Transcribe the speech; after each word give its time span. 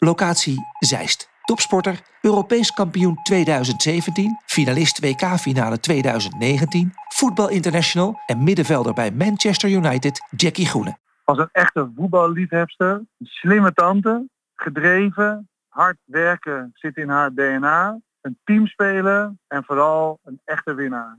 Locatie 0.00 0.66
Zeist. 0.78 1.28
Topsporter, 1.44 2.00
Europees 2.20 2.72
kampioen 2.72 3.22
2017, 3.22 4.40
finalist 4.46 4.98
WK-finale 5.00 5.80
2019, 5.80 6.92
voetbal 7.08 7.48
international 7.48 8.20
en 8.26 8.42
middenvelder 8.42 8.94
bij 8.94 9.10
Manchester 9.10 9.70
United, 9.70 10.20
Jackie 10.36 10.66
Groene. 10.66 10.96
Was 11.24 11.38
een 11.38 11.48
echte 11.52 11.90
voetballiefhebster, 11.96 13.02
slimme 13.22 13.72
tante, 13.72 14.28
gedreven, 14.54 15.48
hard 15.68 15.98
werken 16.04 16.70
zit 16.74 16.96
in 16.96 17.08
haar 17.08 17.34
DNA, 17.34 18.00
een 18.20 18.38
teamspeler 18.44 19.32
en 19.46 19.64
vooral 19.64 20.18
een 20.24 20.40
echte 20.44 20.74
winnaar. 20.74 21.16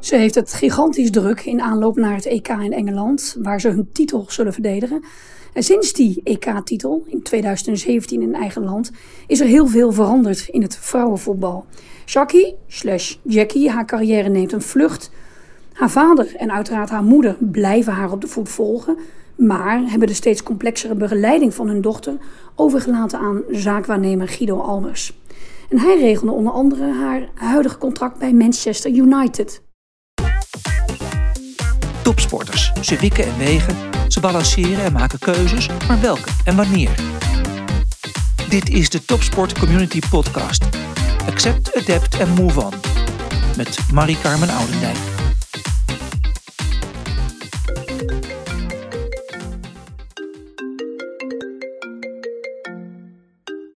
Ze 0.00 0.16
heeft 0.16 0.34
het 0.34 0.52
gigantisch 0.52 1.10
druk 1.10 1.40
in 1.40 1.60
aanloop 1.60 1.96
naar 1.96 2.14
het 2.14 2.26
EK 2.26 2.48
in 2.48 2.72
Engeland, 2.72 3.36
waar 3.42 3.60
ze 3.60 3.68
hun 3.68 3.88
titel 3.92 4.24
zullen 4.28 4.52
verdedigen. 4.52 5.04
En 5.52 5.62
sinds 5.62 5.92
die 5.92 6.20
EK-titel 6.24 7.04
in 7.06 7.22
2017 7.22 8.22
in 8.22 8.34
eigen 8.34 8.64
land 8.64 8.90
is 9.26 9.40
er 9.40 9.46
heel 9.46 9.66
veel 9.66 9.92
veranderd 9.92 10.48
in 10.48 10.62
het 10.62 10.76
vrouwenvoetbal. 10.76 11.64
Jackie, 12.04 12.54
slash 12.66 13.16
Jackie, 13.22 13.70
haar 13.70 13.86
carrière 13.86 14.28
neemt 14.28 14.52
een 14.52 14.62
vlucht. 14.62 15.10
Haar 15.72 15.90
vader 15.90 16.36
en 16.36 16.52
uiteraard 16.52 16.90
haar 16.90 17.02
moeder 17.02 17.36
blijven 17.40 17.92
haar 17.92 18.12
op 18.12 18.20
de 18.20 18.26
voet 18.26 18.48
volgen, 18.48 18.96
maar 19.36 19.90
hebben 19.90 20.08
de 20.08 20.14
steeds 20.14 20.42
complexere 20.42 20.94
begeleiding 20.94 21.54
van 21.54 21.68
hun 21.68 21.80
dochter 21.80 22.16
overgelaten 22.54 23.18
aan 23.18 23.42
zaakwaarnemer 23.50 24.28
Guido 24.28 24.60
Albers. 24.60 25.18
En 25.68 25.78
hij 25.78 25.98
regelde 25.98 26.32
onder 26.32 26.52
andere 26.52 26.92
haar 26.92 27.28
huidige 27.34 27.78
contract 27.78 28.18
bij 28.18 28.32
Manchester 28.32 28.90
United. 28.90 29.66
Topsporters. 32.08 32.72
Ze 32.82 32.96
wikken 32.96 33.24
en 33.24 33.38
wegen, 33.38 33.76
ze 34.10 34.20
balanceren 34.20 34.84
en 34.84 34.92
maken 34.92 35.18
keuzes, 35.18 35.68
maar 35.88 36.00
welke 36.00 36.30
en 36.44 36.56
wanneer? 36.56 36.94
Dit 38.48 38.68
is 38.70 38.90
de 38.90 39.04
Topsport 39.04 39.58
Community 39.58 40.00
Podcast. 40.10 40.64
Accept, 41.26 41.76
adapt 41.76 42.18
en 42.20 42.28
move 42.28 42.60
on. 42.60 42.72
Met 43.56 43.78
Marie-Carmen 43.92 44.48
Oudendijk. 44.48 44.96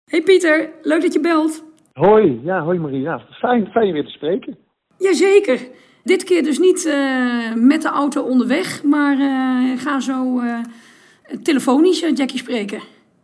Hey 0.04 0.22
Pieter, 0.22 0.70
leuk 0.82 1.02
dat 1.02 1.12
je 1.12 1.20
belt. 1.20 1.64
Hoi, 1.92 2.40
ja, 2.44 2.62
hoi 2.62 2.78
Marie. 2.78 3.00
Ja, 3.00 3.26
fijn, 3.30 3.66
fijn 3.66 3.86
je 3.86 3.92
weer 3.92 4.04
te 4.04 4.10
spreken. 4.10 4.56
Jazeker. 4.98 5.60
Dit 6.04 6.24
keer 6.24 6.42
dus 6.42 6.58
niet 6.58 6.84
uh, 6.86 7.54
met 7.54 7.82
de 7.82 7.88
auto 7.88 8.22
onderweg, 8.22 8.82
maar 8.82 9.18
uh, 9.18 9.78
ga 9.78 10.00
zo 10.00 10.40
uh, 10.40 10.58
telefonisch 11.42 12.00
Jackie 12.00 12.38
spreken. 12.38 12.80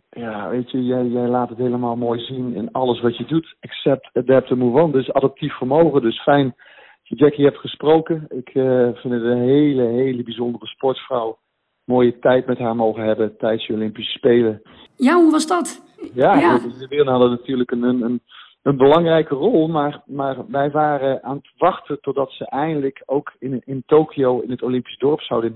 Ja, 0.09 0.49
weet 0.49 0.71
je, 0.71 0.85
jij, 0.85 1.05
jij, 1.05 1.27
laat 1.27 1.49
het 1.49 1.57
helemaal 1.57 1.95
mooi 1.95 2.19
zien 2.19 2.55
in 2.55 2.71
alles 2.71 3.01
wat 3.01 3.17
je 3.17 3.25
doet. 3.25 3.55
Accept, 3.59 4.09
adapt 4.13 4.49
en 4.49 4.57
move 4.57 4.81
on. 4.81 4.91
Dus 4.91 5.13
adaptief 5.13 5.57
vermogen. 5.57 6.01
Dus 6.01 6.21
fijn 6.21 6.45
dat 6.45 6.55
je 7.03 7.15
Jackie 7.15 7.45
hebt 7.45 7.57
gesproken. 7.57 8.25
Ik 8.29 8.49
vind 8.93 9.13
het 9.13 9.23
een 9.23 9.41
hele, 9.41 9.83
hele 9.83 10.23
bijzondere 10.23 10.65
sportvrouw. 10.65 11.37
Mooie 11.83 12.19
tijd 12.19 12.45
met 12.45 12.57
haar 12.57 12.75
mogen 12.75 13.03
hebben 13.03 13.37
tijdens 13.37 13.67
de 13.67 13.73
Olympische 13.73 14.17
Spelen. 14.17 14.61
Ja, 14.95 15.15
hoe 15.15 15.31
was 15.31 15.47
dat? 15.47 15.85
Ja, 16.13 16.39
ja. 16.39 16.57
de 16.57 16.87
wereld 16.89 17.09
hadden 17.09 17.29
natuurlijk 17.29 17.71
een, 17.71 17.83
een, 17.83 18.21
een 18.67 18.77
belangrijke 18.77 19.35
rol, 19.35 19.67
maar, 19.67 20.01
maar 20.05 20.35
wij 20.47 20.71
waren 20.71 21.23
aan 21.23 21.35
het 21.35 21.51
wachten 21.57 22.01
totdat 22.01 22.31
ze 22.31 22.45
eindelijk 22.45 23.03
ook 23.05 23.35
in, 23.39 23.61
in 23.65 23.83
Tokio 23.85 24.39
in 24.39 24.51
het 24.51 24.61
Olympisch 24.61 24.97
dorp 24.97 25.21
zouden 25.21 25.53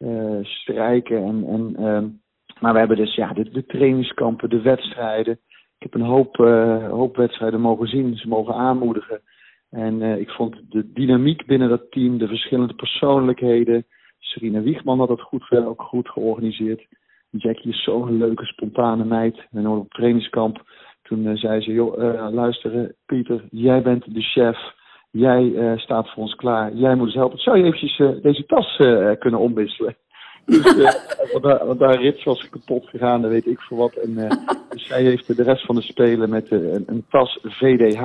neerstrijken. 0.00 1.16
Uh, 1.16 1.28
en, 1.28 1.44
en, 1.46 1.76
uh, 1.78 2.02
maar 2.60 2.72
we 2.72 2.78
hebben 2.78 2.96
dus 2.96 3.14
ja, 3.14 3.32
de, 3.32 3.50
de 3.50 3.66
trainingskampen, 3.66 4.50
de 4.50 4.60
wedstrijden. 4.60 5.32
Ik 5.78 5.90
heb 5.90 5.94
een 5.94 6.06
hoop, 6.06 6.38
uh, 6.38 6.90
hoop 6.90 7.16
wedstrijden 7.16 7.60
mogen 7.60 7.86
zien, 7.86 8.16
ze 8.16 8.28
mogen 8.28 8.54
aanmoedigen. 8.54 9.20
En 9.70 10.00
uh, 10.00 10.18
ik 10.18 10.30
vond 10.30 10.56
de 10.68 10.92
dynamiek 10.92 11.46
binnen 11.46 11.68
dat 11.68 11.90
team, 11.90 12.18
de 12.18 12.28
verschillende 12.28 12.74
persoonlijkheden. 12.74 13.86
Serena 14.18 14.60
Wiegman 14.60 14.98
had 14.98 15.08
dat 15.08 15.20
goed, 15.20 15.50
ook 15.50 15.82
goed 15.82 16.08
georganiseerd. 16.08 16.86
Jackie 17.30 17.70
is 17.70 17.82
zo'n 17.82 18.18
leuke, 18.18 18.44
spontane 18.44 19.04
meid. 19.04 19.46
En 19.50 19.66
op 19.66 19.92
trainingskamp 19.92 20.62
toen 21.04 21.26
uh, 21.26 21.36
zei 21.36 21.60
ze, 21.60 21.72
joh, 21.72 21.98
uh, 21.98 22.26
luister 22.30 22.94
Pieter, 23.06 23.44
jij 23.50 23.82
bent 23.82 24.14
de 24.14 24.22
chef. 24.22 24.58
Jij 25.10 25.42
uh, 25.42 25.76
staat 25.76 26.10
voor 26.10 26.22
ons 26.22 26.34
klaar. 26.34 26.72
Jij 26.72 26.94
moet 26.94 27.06
ons 27.06 27.14
helpen. 27.14 27.38
Zou 27.38 27.58
je 27.58 27.64
eventjes 27.64 27.96
deze 28.22 28.44
tas 28.46 28.76
kunnen 29.18 29.40
omwisselen? 29.40 29.96
Dus, 30.44 30.72
want, 31.32 31.62
want 31.62 31.78
daar 31.78 32.00
rits 32.00 32.24
was 32.24 32.48
kapot 32.48 32.88
gegaan, 32.88 33.22
dat 33.22 33.30
weet 33.30 33.46
ik 33.46 33.60
voor 33.60 33.78
wat. 33.78 33.94
En 33.94 34.14
dus 34.68 34.86
zij 34.86 35.02
heeft 35.02 35.36
de 35.36 35.42
rest 35.42 35.64
van 35.64 35.74
de 35.74 35.82
spelen 35.82 36.30
met 36.30 36.50
een, 36.50 36.82
een 36.86 37.04
tas 37.08 37.38
VDH 37.42 38.02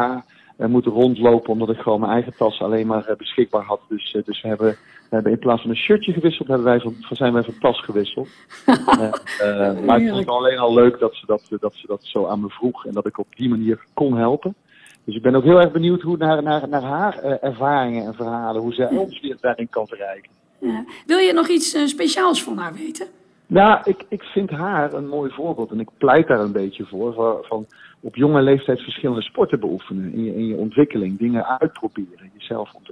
moeten 0.68 0.92
rondlopen, 0.92 1.52
omdat 1.52 1.70
ik 1.70 1.78
gewoon 1.78 2.00
mijn 2.00 2.12
eigen 2.12 2.34
tas 2.38 2.62
alleen 2.62 2.88
maar 2.88 3.14
beschikbaar 3.18 3.64
had. 3.64 3.80
Dus, 3.88 4.18
dus 4.26 4.42
we 4.42 4.48
hebben 4.48 4.78
we 5.10 5.16
hebben 5.16 5.32
in 5.32 5.40
plaats 5.40 5.62
van 5.62 5.70
een 5.70 5.76
shirtje 5.76 6.14
gewisseld, 6.14 6.48
hebben 6.48 6.66
wij 6.66 6.80
van, 6.80 6.96
zijn 7.10 7.34
wij 7.34 7.44
van 7.44 7.58
tas 7.60 7.82
gewisseld. 7.82 8.28
maar 9.86 10.02
ik 10.02 10.08
vond 10.08 10.20
het 10.20 10.28
alleen 10.28 10.58
al 10.58 10.74
leuk 10.74 11.00
dat 11.00 11.16
ze 11.16 11.26
dat, 11.26 11.42
dat 11.60 11.74
ze 11.74 11.88
dat 11.88 12.04
zo 12.04 12.26
aan 12.26 12.42
me 12.42 12.50
vroeg 12.50 12.86
en 12.86 12.94
dat 12.94 13.06
ik 13.06 13.18
op 13.18 13.28
die 13.36 13.50
manier 13.50 13.86
kon 13.94 14.18
helpen. 14.18 14.56
Dus 15.04 15.16
ik 15.16 15.22
ben 15.22 15.36
ook 15.36 15.44
heel 15.44 15.60
erg 15.60 15.72
benieuwd 15.72 16.02
hoe 16.02 16.18
naar, 16.18 16.44
naar, 16.44 16.68
naar 16.68 16.82
haar 16.82 17.26
uh, 17.26 17.44
ervaringen 17.44 18.06
en 18.06 18.14
verhalen, 18.14 18.62
hoe 18.62 18.74
zij 18.74 18.88
ons 18.90 19.20
weer 19.20 19.38
daarin 19.42 19.70
kan 19.70 19.88
verrijken. 19.88 20.32
Ja. 20.60 20.86
Wil 21.06 21.18
je 21.18 21.34
nog 21.34 21.48
iets 21.48 21.90
speciaals 21.90 22.44
van 22.44 22.58
haar 22.58 22.74
weten? 22.74 23.08
Nou, 23.48 23.82
ik, 23.84 24.06
ik 24.10 24.24
vind 24.24 24.50
haar 24.50 24.94
een 24.94 25.08
mooi 25.08 25.32
voorbeeld 25.32 25.72
en 25.72 25.80
ik 25.80 25.90
pleit 25.98 26.28
daar 26.28 26.40
een 26.40 26.52
beetje 26.52 26.86
voor. 26.86 27.14
voor 27.14 27.46
van 27.48 27.66
op 28.02 28.16
jonge 28.16 28.42
leeftijd 28.42 28.82
verschillende 28.82 29.22
sporten 29.22 29.60
beoefenen 29.60 30.14
in 30.14 30.24
je, 30.24 30.36
in 30.36 30.46
je 30.48 30.56
ontwikkeling, 30.56 31.18
dingen 31.18 31.60
uitproberen, 31.60 32.32
jezelf 32.38 32.74
ont, 32.74 32.92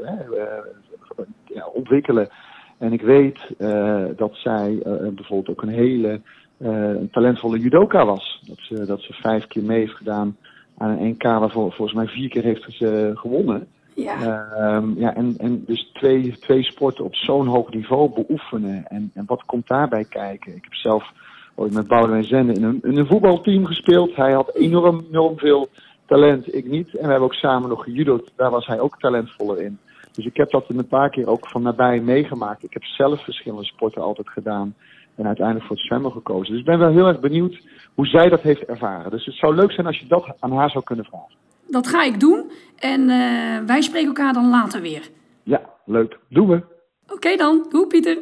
ja, 1.45 1.68
ontwikkelen. 1.73 2.29
En 2.78 2.94
ik 2.94 3.01
weet 3.01 3.50
uh, 3.57 4.06
dat 4.16 4.35
zij 4.35 4.72
uh, 4.72 4.84
bijvoorbeeld 4.84 5.50
ook 5.50 5.62
een 5.62 5.73
hele 5.73 6.22
uh, 6.57 6.96
talentvolle 7.12 7.59
judoka 7.59 8.06
was. 8.06 8.44
Dat 8.47 8.57
ze, 8.59 8.85
dat 8.85 9.01
ze 9.01 9.13
vijf 9.13 9.47
keer 9.47 9.63
mee 9.63 9.79
heeft 9.79 9.96
gedaan 9.96 10.38
aan 10.78 10.90
een 10.90 11.09
NK 11.09 11.23
waarvoor 11.23 11.72
volgens 11.72 11.97
mij 11.97 12.07
vier 12.07 12.29
keer 12.29 12.44
heeft 12.44 12.66
ze 12.69 13.12
gewonnen. 13.16 13.67
Ja. 13.96 14.75
Um, 14.75 14.94
ja, 14.97 15.16
en, 15.16 15.34
en 15.38 15.63
dus 15.66 15.90
twee, 15.94 16.38
twee 16.40 16.63
sporten 16.63 17.06
op 17.06 17.16
zo'n 17.16 17.47
hoog 17.47 17.69
niveau 17.72 18.13
beoefenen. 18.13 18.88
En, 18.88 19.12
en 19.13 19.23
wat 19.25 19.44
komt 19.46 19.67
daarbij 19.67 20.06
kijken? 20.06 20.56
Ik 20.56 20.63
heb 20.63 20.73
zelf 20.73 21.12
ooit 21.57 21.73
met 21.73 21.88
Boudewijn 21.88 22.23
Zende 22.23 22.53
in 22.53 22.63
een, 22.63 22.79
in 22.81 22.97
een 22.97 23.07
voetbalteam 23.07 23.66
gespeeld. 23.66 24.16
Hij 24.16 24.34
had 24.34 24.56
enorm, 24.56 25.06
enorm 25.09 25.38
veel 25.38 25.69
talent, 26.06 26.53
ik 26.53 26.66
niet. 26.66 26.88
En 26.88 27.03
we 27.03 27.09
hebben 27.09 27.28
ook 27.28 27.34
samen 27.34 27.69
nog 27.69 27.84
gejudo'd. 27.84 28.31
Daar 28.35 28.51
was 28.51 28.66
hij 28.66 28.79
ook 28.79 29.00
talentvoller 29.00 29.62
in. 29.62 29.79
Dus 30.12 30.25
ik 30.25 30.38
heb 30.38 30.50
dat 30.50 30.66
een 30.67 30.88
paar 30.88 31.09
keer 31.09 31.28
ook 31.28 31.47
van 31.47 31.62
nabij 31.62 32.00
meegemaakt. 32.00 32.63
Ik 32.63 32.73
heb 32.73 32.84
zelf 32.84 33.23
verschillende 33.23 33.66
sporten 33.66 34.01
altijd 34.01 34.29
gedaan. 34.29 34.75
En 35.16 35.25
uiteindelijk 35.25 35.66
voor 35.66 35.75
het 35.75 35.85
zwemmen 35.85 36.12
gekozen. 36.12 36.51
Dus 36.51 36.59
ik 36.59 36.66
ben 36.66 36.79
wel 36.79 36.91
heel 36.91 37.07
erg 37.07 37.19
benieuwd 37.19 37.62
hoe 37.96 38.06
zij 38.06 38.29
dat 38.29 38.41
heeft 38.41 38.66
ervaren. 38.66 39.12
Dus 39.12 39.25
het 39.25 39.35
zou 39.35 39.56
leuk 39.56 39.72
zijn 39.72 39.88
als 39.88 40.00
je 40.00 40.07
dat 40.07 40.35
aan 40.40 40.51
haar 40.51 40.69
zou 40.69 40.84
kunnen 40.84 41.06
vragen. 41.06 41.35
Dat 41.67 41.88
ga 41.88 42.03
ik 42.03 42.19
doen. 42.19 42.51
En 42.75 43.01
uh, 43.01 43.59
wij 43.66 43.81
spreken 43.81 44.07
elkaar 44.07 44.34
dan 44.34 44.50
later 44.50 44.81
weer. 44.81 45.09
Ja, 45.44 45.62
leuk. 45.85 46.19
Doen 46.29 46.47
we. 46.47 46.56
Oké 46.56 47.13
okay 47.13 47.38
dan. 47.38 47.66
Doei 47.69 47.88
Pieter. 47.88 48.17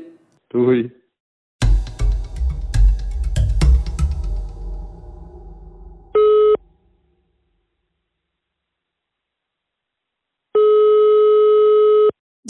Doei. 0.47 0.93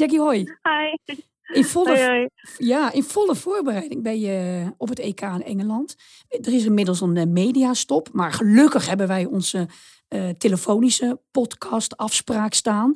Jackie, 0.05 0.19
hoi. 0.19 0.43
Hi. 0.61 1.13
In 1.53 1.63
volle, 1.63 1.89
hoi, 1.89 2.05
hoi. 2.05 2.29
Ja, 2.57 2.91
in 2.91 3.03
volle 3.03 3.35
voorbereiding 3.35 4.03
ben 4.03 4.19
je 4.19 4.65
op 4.77 4.89
het 4.89 4.99
EK 4.99 5.21
in 5.21 5.43
Engeland. 5.43 5.95
Er 6.29 6.53
is 6.53 6.65
inmiddels 6.65 7.01
een 7.01 7.33
mediastop, 7.33 8.07
maar 8.13 8.31
gelukkig 8.31 8.87
hebben 8.87 9.07
wij 9.07 9.25
onze 9.25 9.67
uh, 10.09 10.29
telefonische 10.29 11.21
podcast 11.31 11.97
afspraak 11.97 12.53
staan. 12.53 12.95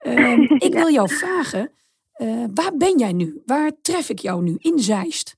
Uh, 0.00 0.38
ik 0.68 0.72
wil 0.72 0.90
jou 0.90 1.08
vragen, 1.08 1.70
uh, 2.22 2.44
waar 2.54 2.76
ben 2.76 2.98
jij 2.98 3.12
nu? 3.12 3.42
Waar 3.46 3.70
tref 3.82 4.08
ik 4.08 4.18
jou 4.18 4.42
nu? 4.42 4.56
In 4.58 4.78
Zeist? 4.78 5.36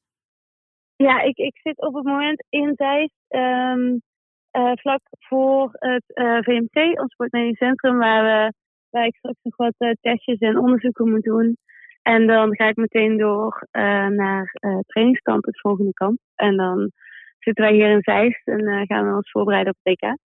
Ja, 0.96 1.20
ik, 1.20 1.37
ik 1.37 1.56
zit 1.62 1.81
op 1.81 1.94
het 1.94 2.05
moment 2.05 2.44
in 2.49 2.72
Zeist, 2.76 3.14
um, 3.28 4.02
vlak 4.75 5.00
voor 5.10 5.69
het 5.72 6.05
VMC, 6.44 7.00
ons 7.00 7.12
sportmedisch 7.12 7.58
centrum, 7.58 7.99
waar 7.99 8.22
we 8.22 8.52
waar 8.94 9.06
ik 9.06 9.17
straks 9.17 9.38
nog 9.43 9.56
wat 9.56 9.75
uh, 9.79 9.91
testjes 10.00 10.38
en 10.38 10.58
onderzoeken 10.58 11.11
moet 11.11 11.23
doen. 11.23 11.56
En 12.02 12.26
dan 12.26 12.56
ga 12.56 12.69
ik 12.69 12.76
meteen 12.76 13.17
door 13.17 13.67
uh, 13.73 14.06
naar 14.06 14.56
uh, 14.61 14.79
trainingskamp, 14.87 15.44
het 15.44 15.61
volgende 15.61 15.93
kamp. 15.93 16.19
En 16.35 16.56
dan 16.56 16.91
zitten 17.38 17.64
wij 17.64 17.75
hier 17.75 17.91
in 17.91 18.02
Zeist 18.02 18.46
en 18.46 18.87
gaan 18.87 19.08
we 19.08 19.17
ons 19.17 19.31
voorbereiden 19.31 19.75
op 19.76 19.79
het. 19.82 20.19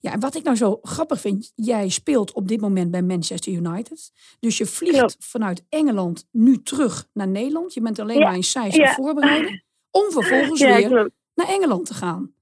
Ja, 0.00 0.12
en 0.12 0.20
wat 0.20 0.34
ik 0.34 0.42
nou 0.42 0.56
zo 0.56 0.78
grappig 0.82 1.20
vind, 1.20 1.52
jij 1.54 1.88
speelt 1.88 2.32
op 2.32 2.48
dit 2.48 2.60
moment 2.60 2.90
bij 2.90 3.02
Manchester 3.02 3.52
United. 3.52 4.12
Dus 4.40 4.58
je 4.58 4.66
vliegt 4.66 5.16
vanuit 5.18 5.66
Engeland 5.68 6.28
nu 6.32 6.62
terug 6.62 7.08
naar 7.12 7.28
Nederland. 7.28 7.74
Je 7.74 7.82
bent 7.82 7.98
alleen 7.98 8.20
maar 8.20 8.34
in 8.34 8.42
Seis 8.42 8.76
ja. 8.76 8.92
voorbereiden. 8.92 9.64
Om 9.90 10.10
vervolgens 10.10 10.62
weer 10.74 11.10
naar 11.34 11.48
Engeland 11.48 11.86
te 11.86 11.94
gaan. 11.94 12.32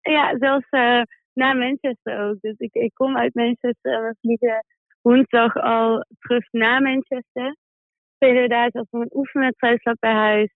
Ja, 0.00 0.38
zelfs 0.38 0.66
uh, 0.70 1.02
naar 1.32 1.56
Manchester 1.56 2.28
ook. 2.28 2.40
Dus 2.40 2.54
ik, 2.58 2.74
ik 2.74 2.94
kom 2.94 3.16
uit 3.16 3.34
Manchester 3.34 3.92
en 3.92 4.02
we 4.02 4.16
vliegen 4.20 4.64
woensdag 5.06 5.54
al 5.54 6.04
terug 6.18 6.44
naar 6.50 6.82
Manchester. 6.82 7.56
Spelen 8.14 8.42
we 8.42 8.48
daar 8.48 8.68
zelfs 8.72 8.90
nog 8.90 9.02
een 9.02 9.16
oefenwedstrijd 9.18 9.96
bij 9.98 10.12
huis. 10.12 10.54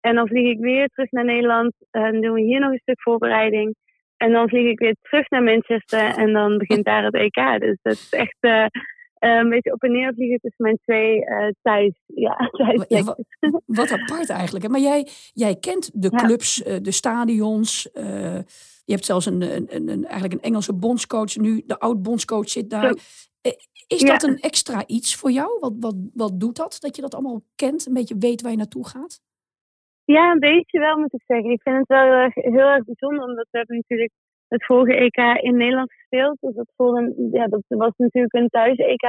En 0.00 0.14
dan 0.14 0.28
vlieg 0.28 0.50
ik 0.50 0.58
weer 0.58 0.88
terug 0.88 1.10
naar 1.10 1.24
Nederland. 1.24 1.72
En 1.90 2.20
doen 2.20 2.32
we 2.32 2.40
hier 2.40 2.60
nog 2.60 2.70
een 2.70 2.78
stuk 2.82 3.02
voorbereiding. 3.02 3.74
En 4.16 4.32
dan 4.32 4.48
vlieg 4.48 4.70
ik 4.70 4.78
weer 4.78 4.96
terug 5.02 5.28
naar 5.28 5.42
Manchester 5.42 6.16
en 6.16 6.32
dan 6.32 6.58
begint 6.58 6.84
daar 6.84 7.04
het 7.04 7.14
EK. 7.14 7.60
Dus 7.60 7.78
dat 7.82 7.92
is 7.92 8.08
echt 8.10 8.36
uh, 8.40 8.66
een 9.18 9.48
beetje 9.48 9.72
op 9.72 9.82
en 9.82 9.92
neer 9.92 10.14
vliegen 10.14 10.40
tussen 10.40 10.64
mijn 10.64 10.78
twee 10.82 11.16
uh, 11.16 11.48
thuis. 11.62 11.92
Ja, 12.06 12.36
ja 12.88 13.02
wat, 13.02 13.24
wat, 13.66 13.92
apart 13.92 14.30
eigenlijk. 14.30 14.64
Hè? 14.64 14.70
Maar 14.70 14.80
jij, 14.80 15.08
jij 15.32 15.56
kent 15.56 16.02
de 16.02 16.10
clubs, 16.10 16.54
de 16.82 16.90
stadions. 16.90 17.90
je 18.84 18.92
hebt 18.92 19.04
zelfs 19.04 19.26
een, 19.26 19.42
een, 19.42 19.88
een, 19.88 20.04
eigenlijk 20.04 20.32
een 20.32 20.48
Engelse 20.48 20.74
bondscoach 20.74 21.36
nu. 21.36 21.62
De 21.66 21.78
oud-bondscoach 21.78 22.48
zit 22.48 22.70
daar. 22.70 22.94
Is 23.94 24.02
dat 24.02 24.22
een 24.22 24.38
extra 24.38 24.86
iets 24.86 25.16
voor 25.16 25.30
jou? 25.30 25.58
Wat, 25.60 25.72
wat, 25.80 25.94
wat 26.14 26.40
doet 26.40 26.56
dat? 26.56 26.76
Dat 26.80 26.96
je 26.96 27.02
dat 27.02 27.14
allemaal 27.14 27.42
kent, 27.54 27.86
een 27.86 27.92
beetje 27.92 28.18
weet 28.18 28.42
waar 28.42 28.50
je 28.50 28.56
naartoe 28.56 28.88
gaat? 28.88 29.20
Ja, 30.04 30.30
een 30.30 30.38
beetje 30.38 30.78
wel 30.78 30.98
moet 30.98 31.12
ik 31.12 31.22
zeggen. 31.26 31.50
Ik 31.50 31.62
vind 31.62 31.76
het 31.76 31.88
wel 31.88 32.02
heel 32.02 32.12
erg, 32.12 32.34
heel 32.34 32.68
erg 32.74 32.84
bijzonder, 32.84 33.24
omdat 33.24 33.46
we 33.50 33.58
hebben 33.58 33.76
natuurlijk 33.76 34.12
het 34.48 34.64
vorige 34.64 34.96
EK 34.96 35.42
in 35.42 35.56
Nederland 35.56 35.92
gespeeld. 35.92 36.36
Dus 36.40 36.54
dat, 36.54 36.68
een, 36.76 37.28
ja, 37.32 37.46
dat 37.46 37.62
was 37.68 37.92
natuurlijk 37.96 38.34
een 38.34 38.48
thuis-EK. 38.48 39.06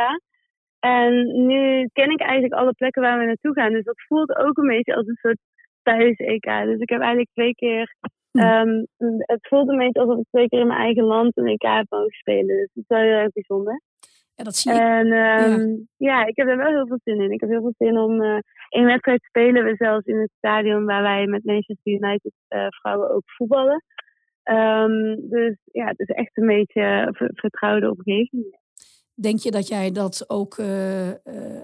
En 0.80 1.12
nu 1.46 1.90
ken 1.94 2.12
ik 2.12 2.22
eigenlijk 2.22 2.54
alle 2.54 2.74
plekken 2.74 3.02
waar 3.02 3.20
we 3.20 3.26
naartoe 3.26 3.54
gaan. 3.54 3.72
Dus 3.72 3.84
dat 3.84 4.04
voelt 4.08 4.36
ook 4.36 4.58
een 4.58 4.68
beetje 4.68 4.96
als 4.96 5.08
een 5.08 5.20
soort 5.22 5.38
thuis-EK. 5.82 6.66
Dus 6.66 6.80
ik 6.80 6.90
heb 6.90 7.00
eigenlijk 7.00 7.30
twee 7.34 7.56
keer... 7.56 7.96
Um, 8.32 8.88
het 9.18 9.48
voelt 9.48 9.70
een 9.70 9.78
beetje 9.78 10.00
alsof 10.00 10.18
ik 10.18 10.26
twee 10.30 10.48
keer 10.48 10.60
in 10.60 10.68
mijn 10.68 10.80
eigen 10.80 11.04
land 11.04 11.38
een 11.38 11.48
EK 11.48 11.62
heb 11.62 11.86
mogen 11.90 12.12
spelen. 12.12 12.48
Dus 12.48 12.70
dat 12.74 12.84
is 12.84 12.88
wel 12.88 13.00
heel 13.00 13.12
erg 13.12 13.32
bijzonder. 13.32 13.82
Ja, 14.36 14.44
dat 14.44 14.56
zie 14.56 14.74
je. 14.74 14.80
En 14.80 15.06
um, 15.06 15.88
ja. 15.98 16.20
ja. 16.20 16.26
ik 16.26 16.36
heb 16.36 16.48
er 16.48 16.58
wel 16.58 16.72
heel 16.72 16.88
veel 16.88 17.00
zin 17.04 17.22
in. 17.22 17.32
Ik 17.32 17.40
heb 17.40 17.50
heel 17.50 17.62
veel 17.62 17.88
zin 17.88 17.98
om 17.98 18.22
uh, 18.22 18.38
in 18.70 18.86
wedstrijd 18.86 19.24
spelen 19.24 19.64
we 19.64 19.76
zelfs 19.76 20.06
in 20.06 20.20
het 20.20 20.32
stadion 20.38 20.86
waar 20.86 21.02
wij 21.02 21.26
met 21.26 21.44
Manchester 21.44 21.94
United 21.94 22.32
uh, 22.50 22.68
vrouwen 22.70 23.12
ook 23.12 23.24
voetballen. 23.26 23.84
Um, 24.44 25.30
dus 25.30 25.58
ja, 25.72 25.86
het 25.86 26.00
is 26.00 26.08
echt 26.08 26.38
een 26.38 26.48
beetje 26.48 27.14
vertrouwde 27.34 27.90
omgeving. 27.90 28.62
Denk 29.16 29.40
je 29.40 29.52
dat 29.52 29.68
jij 29.68 29.92
dat 29.92 30.26
ook 30.28 30.58
uh, 30.58 31.10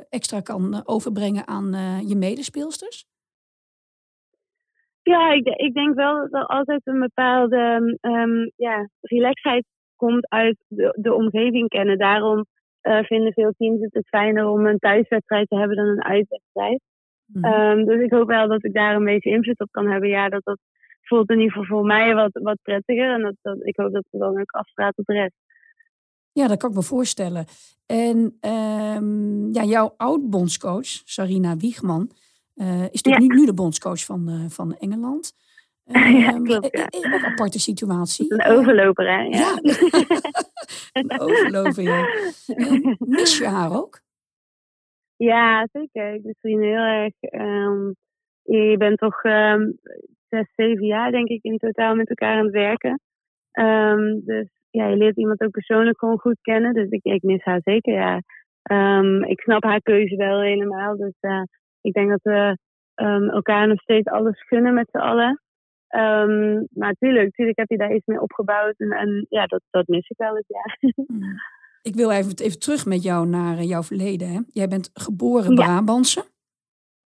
extra 0.10 0.42
kan 0.42 0.81
overbrengen 0.86 1.48
aan 1.48 1.71
je 2.07 2.16
medespeelsters? 2.16 3.06
Ja, 5.01 5.31
ik, 5.31 5.48
ik, 5.48 5.74
denk 5.74 5.95
wel 5.95 6.16
dat 6.16 6.33
er 6.33 6.45
altijd 6.45 6.81
een 6.83 7.00
bepaalde 7.00 7.98
um, 8.01 8.51
ja, 8.56 8.89
relaxheid 9.01 9.66
komt 9.95 10.30
uit 10.30 10.57
de, 10.68 10.98
de 11.01 11.13
omgeving 11.13 11.68
kennen. 11.69 11.98
Daarom 11.98 12.45
uh, 12.84 13.04
vinden 13.04 13.34
veel 13.34 13.54
teams 13.58 13.81
het, 13.81 13.94
het 13.94 14.08
fijner 14.08 14.48
om 14.48 14.66
een 14.66 14.80
thuiswedstrijd 14.80 15.48
te 15.50 15.58
hebben 15.58 15.78
dan 15.78 15.88
een 15.88 16.04
uitwedstrijd. 16.04 16.81
Mm 17.26 17.46
um, 17.46 17.86
dus 17.86 18.02
ik 18.02 18.12
hoop 18.12 18.28
wel 18.28 18.48
dat 18.48 18.66
ik 18.66 18.74
daar 18.74 18.96
een 18.96 19.06
beetje 19.06 19.30
invloed 19.30 19.60
op 19.60 19.72
kan 19.72 19.88
hebben. 19.88 20.10
Ja, 20.10 20.30
dat 20.30 20.44
dat 20.44 20.60
voelt 21.02 21.30
in 21.30 21.40
ieder 21.40 21.52
geval 21.52 21.78
voor 21.78 21.86
mij 21.86 22.16
wat, 22.16 22.30
wat 22.34 22.58
prettiger. 22.62 23.14
En 23.14 23.22
dat, 23.22 23.36
dat, 23.42 23.58
ik 23.62 23.76
hoop 23.78 23.94
dat 23.94 24.06
het 24.10 24.22
dan 24.22 24.40
ook 24.40 24.52
afstraalt 24.52 24.98
op 24.98 25.06
de 25.06 25.14
rest. 25.14 25.36
Ja, 26.31 26.48
dat 26.48 26.58
kan 26.58 26.70
ik 26.70 26.76
me 26.76 26.84
voorstellen. 26.84 27.46
En 27.86 28.38
um, 28.42 29.54
ja, 29.54 29.64
jouw 29.64 29.94
oud-bondscoach, 29.98 30.88
Sarina 30.88 31.58
Wiegman, 31.58 32.12
uh, 32.56 32.84
is 32.84 33.02
natuurlijk 33.02 33.26
ja. 33.26 33.34
nu, 33.34 33.40
nu 33.40 33.46
de 33.46 33.54
bondscoach 33.54 34.06
van, 34.06 34.30
uh, 34.30 34.50
van 34.50 34.76
Engeland. 34.76 35.34
Ja, 35.94 36.33
ehm, 36.33 36.44
klopt. 36.44 36.77
Ja. 36.77 36.88
Een 36.89 37.25
aparte 37.25 37.59
situatie. 37.59 38.33
Een 38.33 38.45
overloper, 38.45 39.06
hè? 39.06 39.21
Ja. 39.21 39.59
ja. 39.62 39.74
een 41.01 41.19
overloper, 41.19 41.83
ja. 41.83 42.06
Mis 43.00 43.38
je 43.38 43.47
haar 43.47 43.77
ook? 43.77 44.00
Ja, 45.15 45.68
zeker. 45.71 46.13
Ik 46.13 46.36
vind 46.39 46.62
heel 46.62 46.75
erg. 46.75 47.13
Um, 47.31 47.95
je 48.44 48.75
bent 48.77 48.97
toch 48.97 49.24
um, 49.24 49.80
zes, 50.30 50.51
zeven 50.56 50.86
jaar, 50.86 51.12
denk 51.12 51.27
ik, 51.27 51.44
in 51.44 51.57
totaal 51.57 51.95
met 51.95 52.09
elkaar 52.09 52.38
aan 52.38 52.45
het 52.45 52.53
werken. 52.53 53.00
Um, 53.51 54.21
dus 54.25 54.47
ja, 54.69 54.88
je 54.88 54.95
leert 54.95 55.18
iemand 55.18 55.42
ook 55.42 55.51
persoonlijk 55.51 56.00
gewoon 56.00 56.19
goed 56.19 56.42
kennen. 56.42 56.74
Dus 56.74 56.89
ik, 56.89 57.03
ik 57.03 57.24
mis 57.24 57.44
haar 57.44 57.62
zeker, 57.63 57.94
ja. 57.94 58.21
ik 59.27 59.39
snap 59.39 59.63
haar 59.63 59.81
keuze 59.81 60.15
wel 60.15 60.42
helemaal. 60.42 60.97
Dus 60.97 61.15
uh, 61.21 61.44
ik 61.81 61.94
denk 61.94 62.09
dat 62.09 62.21
we 62.21 62.57
elkaar 63.31 63.68
nog 63.68 63.81
steeds 63.81 64.07
alles 64.07 64.44
gunnen 64.47 64.74
met 64.74 64.89
z'n 64.92 64.97
allen. 64.97 65.42
Um, 65.95 66.68
maar 66.71 66.94
tuurlijk, 66.94 67.25
natuurlijk 67.25 67.57
heb 67.57 67.69
je 67.69 67.77
daar 67.77 67.95
iets 67.95 68.06
mee 68.06 68.21
opgebouwd. 68.21 68.74
En, 68.77 68.91
en 68.91 69.25
ja, 69.30 69.45
dat, 69.45 69.62
dat 69.69 69.88
mis 69.88 70.09
ik 70.09 70.18
wel 70.18 70.36
eens, 70.36 70.47
ja. 70.47 70.91
Mm. 71.07 71.39
Ik 71.81 71.95
wil 71.95 72.12
even, 72.12 72.38
even 72.38 72.59
terug 72.59 72.86
met 72.86 73.03
jou 73.03 73.27
naar 73.27 73.57
eh, 73.57 73.68
jouw 73.68 73.83
verleden. 73.83 74.30
Hè? 74.31 74.39
Jij 74.47 74.68
bent 74.68 74.89
geboren 74.94 75.56
ja. 75.56 75.56
Brabantse. 75.56 76.25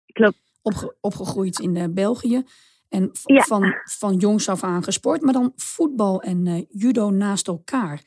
Klopt. 0.05 0.37
Opge, 0.61 0.95
opgegroeid 1.01 1.59
in 1.59 1.75
uh, 1.75 1.83
België. 1.89 2.43
En 2.89 3.11
ja. 3.23 3.41
van, 3.41 3.73
van 3.83 4.15
jongs 4.15 4.49
af 4.49 4.63
aan 4.63 4.83
gesport. 4.83 5.21
Maar 5.21 5.33
dan 5.33 5.51
voetbal 5.55 6.21
en 6.21 6.45
uh, 6.45 6.63
judo 6.69 7.09
naast 7.09 7.47
elkaar. 7.47 8.01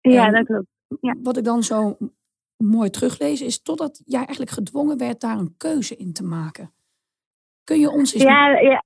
Ja, 0.00 0.26
en 0.26 0.32
dat 0.32 0.46
klopt. 0.46 0.66
Ja. 1.00 1.14
Wat 1.22 1.36
ik 1.36 1.44
dan 1.44 1.62
zo 1.62 1.96
mooi 2.56 2.90
teruglees 2.90 3.40
is 3.40 3.62
totdat 3.62 4.02
jij 4.04 4.18
eigenlijk 4.18 4.50
gedwongen 4.50 4.98
werd 4.98 5.20
daar 5.20 5.38
een 5.38 5.54
keuze 5.56 5.96
in 5.96 6.12
te 6.12 6.22
maken. 6.22 6.72
Kun 7.64 7.80
je 7.80 7.90
ons 7.90 8.14
eens, 8.14 8.22
ja, 8.22 8.58
ja. 8.58 8.84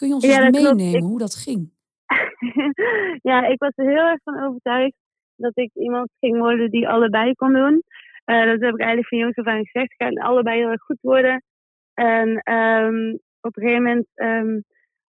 Kun 0.00 0.08
je 0.08 0.14
ons 0.14 0.24
eens 0.24 0.50
meenemen 0.50 0.94
ik... 0.94 1.02
hoe 1.02 1.18
dat 1.18 1.34
ging? 1.34 1.72
ja, 3.30 3.46
ik 3.46 3.58
was 3.58 3.72
er 3.74 3.88
heel 3.88 4.06
erg 4.06 4.22
van 4.22 4.42
overtuigd 4.44 4.96
dat 5.36 5.56
ik 5.56 5.70
iemand 5.74 6.10
ging 6.18 6.38
worden 6.38 6.70
die 6.70 6.88
allebei 6.88 7.34
kon 7.34 7.52
doen. 7.52 7.82
Uh, 8.26 8.44
dat 8.44 8.60
heb 8.60 8.74
ik 8.74 8.80
eigenlijk 8.80 9.08
van 9.08 9.18
jongs 9.18 9.36
af 9.36 9.46
aan 9.46 9.64
gezegd. 9.64 9.92
Ik 9.92 10.02
ga 10.02 10.22
allebei 10.22 10.58
heel 10.58 10.70
erg 10.70 10.82
goed 10.82 10.98
worden. 11.00 11.42
En 11.94 12.28
um, 12.54 13.18
op 13.40 13.56
een 13.56 13.62
gegeven 13.62 13.82
moment 13.82 14.06
um, 14.14 14.64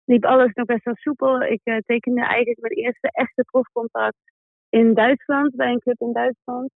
liep 0.05 0.25
alles 0.25 0.53
nog 0.53 0.67
best 0.67 0.85
wel 0.85 0.97
soepel. 0.97 1.43
Ik 1.43 1.61
uh, 1.65 1.77
tekende 1.87 2.21
eigenlijk 2.21 2.61
mijn 2.61 2.75
eerste 2.75 3.09
echte 3.13 3.45
profcontract 3.51 4.19
in 4.69 4.95
Duitsland, 4.95 5.57
bij 5.57 5.71
een 5.71 5.81
club 5.81 6.01
in 6.01 6.13
Duitsland. 6.13 6.71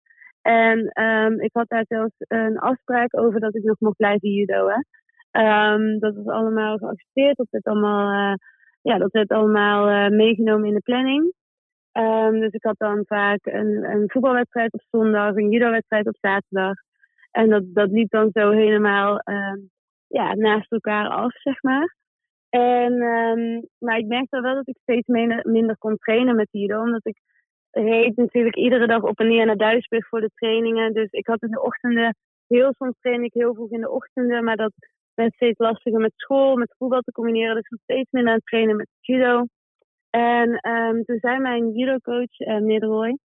En 0.42 1.02
um, 1.04 1.40
ik 1.40 1.50
had 1.52 1.68
daar 1.68 1.84
zelfs 1.88 2.14
een 2.18 2.58
afspraak 2.58 3.18
over 3.18 3.40
dat 3.40 3.54
ik 3.54 3.62
nog 3.62 3.80
mocht 3.80 3.96
blijven 3.96 4.28
judoën. 4.28 4.84
Um, 5.32 5.98
dat 5.98 6.14
was 6.14 6.26
allemaal 6.26 6.76
geaccepteerd. 6.76 7.36
Dat 7.36 7.46
werd 7.50 7.64
allemaal, 7.64 8.12
uh, 8.12 8.34
ja, 8.82 8.98
dat 8.98 9.12
werd 9.12 9.30
allemaal 9.30 9.88
uh, 9.88 10.08
meegenomen 10.08 10.68
in 10.68 10.74
de 10.74 10.80
planning. 10.80 11.32
Um, 11.92 12.40
dus 12.40 12.52
ik 12.52 12.62
had 12.62 12.78
dan 12.78 13.04
vaak 13.06 13.38
een, 13.42 13.84
een 13.84 14.10
voetbalwedstrijd 14.10 14.72
op 14.72 14.80
zondag, 14.90 15.34
een 15.34 15.50
judo-wedstrijd 15.50 16.06
op 16.06 16.16
zaterdag. 16.20 16.74
En 17.30 17.48
dat, 17.48 17.62
dat 17.66 17.90
liep 17.90 18.10
dan 18.10 18.30
zo 18.32 18.50
helemaal 18.50 19.20
um, 19.24 19.70
ja, 20.06 20.34
naast 20.34 20.72
elkaar 20.72 21.08
af, 21.08 21.40
zeg 21.40 21.62
maar. 21.62 21.96
En, 22.48 22.98
maar 23.78 23.98
ik 23.98 24.06
merkte 24.06 24.40
wel 24.40 24.54
dat 24.54 24.68
ik 24.68 24.76
steeds 24.82 25.06
minder, 25.06 25.40
minder 25.42 25.78
kon 25.78 25.96
trainen 25.96 26.36
met 26.36 26.48
judo. 26.50 26.80
Omdat 26.80 27.06
ik 27.06 27.16
reed 27.70 28.16
natuurlijk 28.16 28.56
iedere 28.56 28.86
dag 28.86 29.02
op 29.02 29.18
en 29.18 29.28
neer 29.28 29.46
naar 29.46 29.56
Duisburg 29.56 30.08
voor 30.08 30.20
de 30.20 30.30
trainingen. 30.34 30.92
Dus 30.92 31.10
ik 31.10 31.26
had 31.26 31.42
in 31.42 31.50
de 31.50 31.62
ochtenden, 31.62 32.16
heel 32.46 32.74
soms 32.78 32.94
train 33.00 33.22
ik 33.22 33.32
heel 33.32 33.54
vroeg 33.54 33.70
in 33.70 33.80
de 33.80 33.90
ochtenden. 33.90 34.44
Maar 34.44 34.56
dat 34.56 34.72
werd 35.14 35.34
steeds 35.34 35.58
lastiger 35.58 36.00
met 36.00 36.12
school, 36.16 36.56
met 36.56 36.74
voetbal 36.78 37.00
te 37.00 37.12
combineren. 37.12 37.54
Dus 37.54 37.64
ik 37.64 37.70
was 37.70 37.80
steeds 37.82 38.10
minder 38.10 38.30
aan 38.32 38.38
het 38.38 38.46
trainen 38.46 38.76
met 38.76 38.88
judo. 39.00 39.44
En 40.10 40.70
um, 40.70 41.04
toen 41.04 41.18
zei 41.18 41.38
mijn 41.38 41.72
judo-coach, 41.72 42.40
uh, 42.40 42.58
meneer 42.58 43.18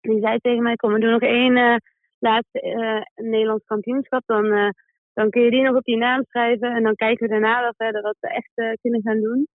die 0.00 0.20
zei 0.20 0.38
tegen 0.38 0.62
mij, 0.62 0.76
kom, 0.76 0.92
we 0.92 1.00
doen 1.00 1.10
nog 1.10 1.20
één 1.20 1.56
uh, 1.56 1.76
laatste 2.18 2.62
uh, 2.62 3.26
Nederlands 3.26 3.64
kampioenschap. 3.64 4.22
Dan, 4.26 4.44
uh, 4.44 4.68
dan 5.12 5.30
kun 5.30 5.42
je 5.42 5.50
die 5.50 5.62
nog 5.62 5.76
op 5.76 5.86
je 5.86 5.96
naam 5.96 6.24
schrijven. 6.24 6.74
En 6.74 6.82
dan 6.82 6.94
kijken 6.94 7.26
we 7.26 7.32
daarna 7.32 7.60
wel 7.60 7.74
verder 7.76 8.02
wat 8.02 8.16
we 8.20 8.28
echt 8.28 8.78
kunnen 8.80 9.02
gaan 9.02 9.20
doen. 9.20 9.46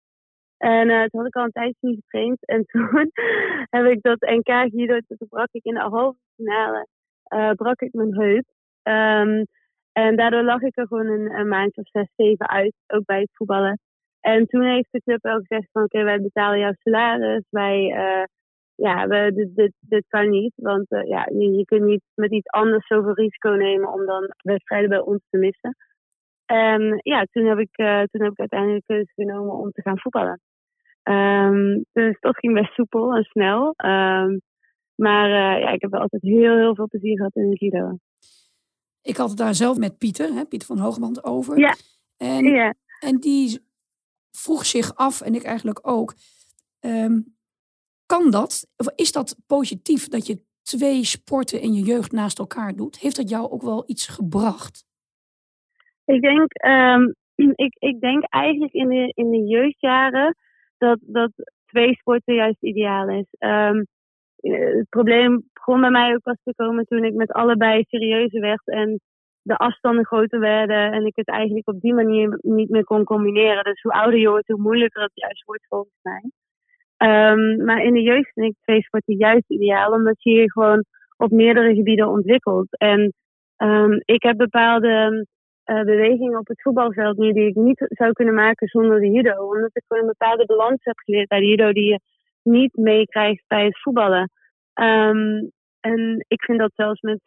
En 0.58 0.88
toen 0.88 1.20
had 1.20 1.28
ik 1.28 1.36
al 1.36 1.44
een 1.44 1.52
tijdje 1.52 1.88
niet 1.88 2.04
getraind. 2.04 2.46
En 2.54 2.66
toen 2.66 3.12
heb 3.70 3.86
ik 3.86 4.02
dat 4.02 4.20
NK 4.20 4.74
judo, 4.74 4.98
toen 5.08 5.28
brak 5.30 5.48
ik 5.52 5.64
in 5.64 5.74
de 5.74 5.80
halve 5.80 6.20
finale, 6.36 6.88
brak 7.56 7.82
ik 7.82 7.94
mijn 7.94 8.16
heup. 8.16 8.46
Um, 8.84 9.46
en 9.94 10.16
daardoor 10.16 10.44
lag 10.44 10.62
ik 10.62 10.78
er 10.78 10.88
gewoon 10.88 11.08
een, 11.08 11.48
maand 11.48 11.78
of 11.78 11.88
zes, 11.88 12.08
zeven 12.16 12.50
uit, 12.50 12.74
ook 12.88 13.06
bij 13.06 13.20
het 13.20 13.30
voetballen. 13.34 13.80
En 14.20 14.46
toen 14.46 14.64
heeft 14.64 14.92
de 14.92 15.02
club 15.02 15.26
ook 15.26 15.46
gezegd 15.48 15.72
van 15.72 15.84
oké, 15.84 16.04
wij 16.04 16.22
betalen 16.22 16.60
jouw 16.60 16.74
salaris. 16.74 17.46
Wij, 17.50 17.78
uh, 17.78 18.24
ja, 18.76 19.08
we, 19.08 19.32
dit, 19.34 19.56
dit, 19.56 19.74
dit 19.80 20.04
kan 20.08 20.30
niet. 20.30 20.54
Want 20.56 20.92
uh, 20.92 21.08
ja, 21.08 21.28
je, 21.32 21.52
je 21.52 21.66
kunt 21.66 21.84
niet 21.84 22.04
met 22.16 22.32
iets 22.32 22.48
anders 22.48 22.88
zoveel 22.88 23.14
risico 23.14 23.50
nemen 23.50 23.94
om 23.94 24.06
dan 24.06 24.34
wedstrijden 24.38 24.90
bij 24.90 25.00
ons 25.00 25.22
te 25.30 25.38
missen. 25.38 25.76
En 26.46 27.00
ja, 27.02 27.26
toen 27.32 27.46
heb 27.46 27.58
ik, 27.58 27.78
uh, 27.78 28.02
toen 28.02 28.22
heb 28.22 28.32
ik 28.32 28.40
uiteindelijk 28.40 28.86
de 28.86 28.94
keuze 28.94 29.12
genomen 29.14 29.56
om 29.56 29.72
te 29.72 29.82
gaan 29.82 30.00
voetballen. 30.00 30.40
Ehm, 31.04 31.82
dus 31.92 32.20
dat 32.20 32.38
ging 32.38 32.54
best 32.54 32.74
soepel 32.74 33.16
en 33.16 33.24
snel. 33.24 33.74
Ehm, 33.76 34.38
maar 34.96 35.30
ja, 35.60 35.70
ik 35.70 35.82
heb 35.82 35.94
altijd 35.94 36.22
heel, 36.22 36.58
heel 36.58 36.76
veel 36.76 36.88
plezier 36.88 37.18
gehad 37.18 37.36
in 37.36 37.50
de 37.50 37.56
judo. 37.56 37.98
Ik 39.04 39.18
had 39.18 39.30
het 39.30 39.38
daar 39.38 39.56
zelf 39.56 39.78
met 39.78 39.98
Pieter, 39.98 40.34
hè, 40.34 40.46
Pieter 40.46 40.68
van 40.68 40.78
Hoogmand, 40.78 41.24
over. 41.24 41.60
Ja. 41.60 41.76
En, 42.18 42.44
ja. 42.44 42.74
en 43.00 43.20
die 43.20 43.60
vroeg 44.32 44.66
zich 44.66 44.96
af, 44.96 45.22
en 45.22 45.36
ik 45.36 45.44
eigenlijk 45.44 45.80
ook, 45.88 46.14
ehm, 46.80 47.20
kan 48.06 48.32
dat, 48.32 48.68
of 48.78 48.88
is 48.96 49.12
dat 49.12 49.36
positief 49.48 50.08
dat 50.08 50.28
je 50.28 50.44
twee 50.62 51.04
sporten 51.04 51.62
in 51.62 51.74
je 51.74 51.82
jeugd 51.82 52.12
naast 52.12 52.40
elkaar 52.40 52.76
doet? 52.76 53.00
Heeft 53.00 53.16
dat 53.16 53.30
jou 53.30 53.52
ook 53.52 53.62
wel 53.62 53.84
iets 53.88 54.08
gebracht? 54.08 54.86
Ik 56.06 56.22
denk, 56.22 56.66
um, 56.66 57.16
ik, 57.66 57.76
ik 57.80 58.00
denk 58.00 58.24
eigenlijk 58.24 58.74
in 58.74 58.88
de, 58.88 59.12
in 59.16 59.32
de 59.32 59.44
jeugdjaren 59.48 60.36
dat, 60.78 61.00
dat 61.02 61.32
twee 61.66 61.96
sporten 61.96 62.36
juist 62.36 62.62
ideaal 62.62 63.10
is. 63.10 63.26
Um, 63.40 63.88
het 64.52 64.90
probleem 64.90 65.50
begon 65.54 65.82
bij 65.82 65.90
mij 65.90 66.14
ook 66.14 66.22
pas 66.22 66.38
te 66.44 66.54
komen 66.56 66.86
toen 66.86 67.04
ik 67.04 67.14
met 67.14 67.32
allebei 67.32 67.84
serieuzer 67.88 68.42
werd 68.42 68.68
en 68.68 69.00
de 69.42 69.56
afstanden 69.56 70.06
groter 70.06 70.40
werden 70.40 70.92
en 70.92 71.06
ik 71.06 71.16
het 71.16 71.28
eigenlijk 71.28 71.68
op 71.68 71.82
die 71.82 71.94
manier 71.94 72.38
niet 72.42 72.70
meer 72.70 72.84
kon 72.84 73.04
combineren. 73.04 73.64
Dus 73.64 73.82
hoe 73.82 73.92
ouder 73.92 74.20
je 74.20 74.30
wordt, 74.30 74.48
hoe 74.48 74.62
moeilijker 74.62 75.02
het 75.02 75.12
juist 75.14 75.46
wordt 75.46 75.68
volgens 75.68 76.00
mij. 76.02 76.32
Um, 76.98 77.64
maar 77.66 77.84
in 77.84 77.94
de 77.94 78.02
jeugd 78.02 78.32
vind 78.34 78.46
ik 78.46 78.56
twee 78.62 78.82
sporten 78.82 79.18
juist 79.18 79.50
ideaal, 79.50 79.92
omdat 79.92 80.24
je 80.24 80.32
je 80.32 80.52
gewoon 80.52 80.84
op 81.18 81.32
meerdere 81.32 81.76
gebieden 81.76 82.08
ontwikkelt. 82.08 82.78
En 82.78 83.14
um, 83.58 84.02
ik 84.06 84.24
heb 84.24 84.38
bepaalde 84.38 85.26
uh, 85.66 85.82
bewegingen 85.82 86.40
op 86.40 86.48
het 86.48 86.62
voetbalveld 86.62 87.18
nu 87.18 87.34
die 87.34 87.48
ik 87.48 87.56
niet 87.56 87.86
zou 87.88 88.12
kunnen 88.12 88.34
maken 88.34 88.68
zonder 88.68 89.00
de 89.00 89.10
judo. 89.10 89.48
Omdat 89.48 89.70
ik 89.74 89.84
gewoon 89.88 90.04
een 90.04 90.16
bepaalde 90.18 90.46
balans 90.46 90.84
heb 90.84 90.98
geleerd 90.98 91.28
bij 91.28 91.40
de 91.40 91.48
judo 91.48 91.72
die 91.72 92.00
niet 92.44 92.76
meekrijgt 92.76 93.44
bij 93.48 93.66
het 93.66 93.82
voetballen. 93.82 94.32
Um, 94.82 95.52
en 95.80 96.26
ik 96.28 96.44
vind 96.44 96.60
dat 96.60 96.72
zelfs 96.76 97.02
met 97.02 97.20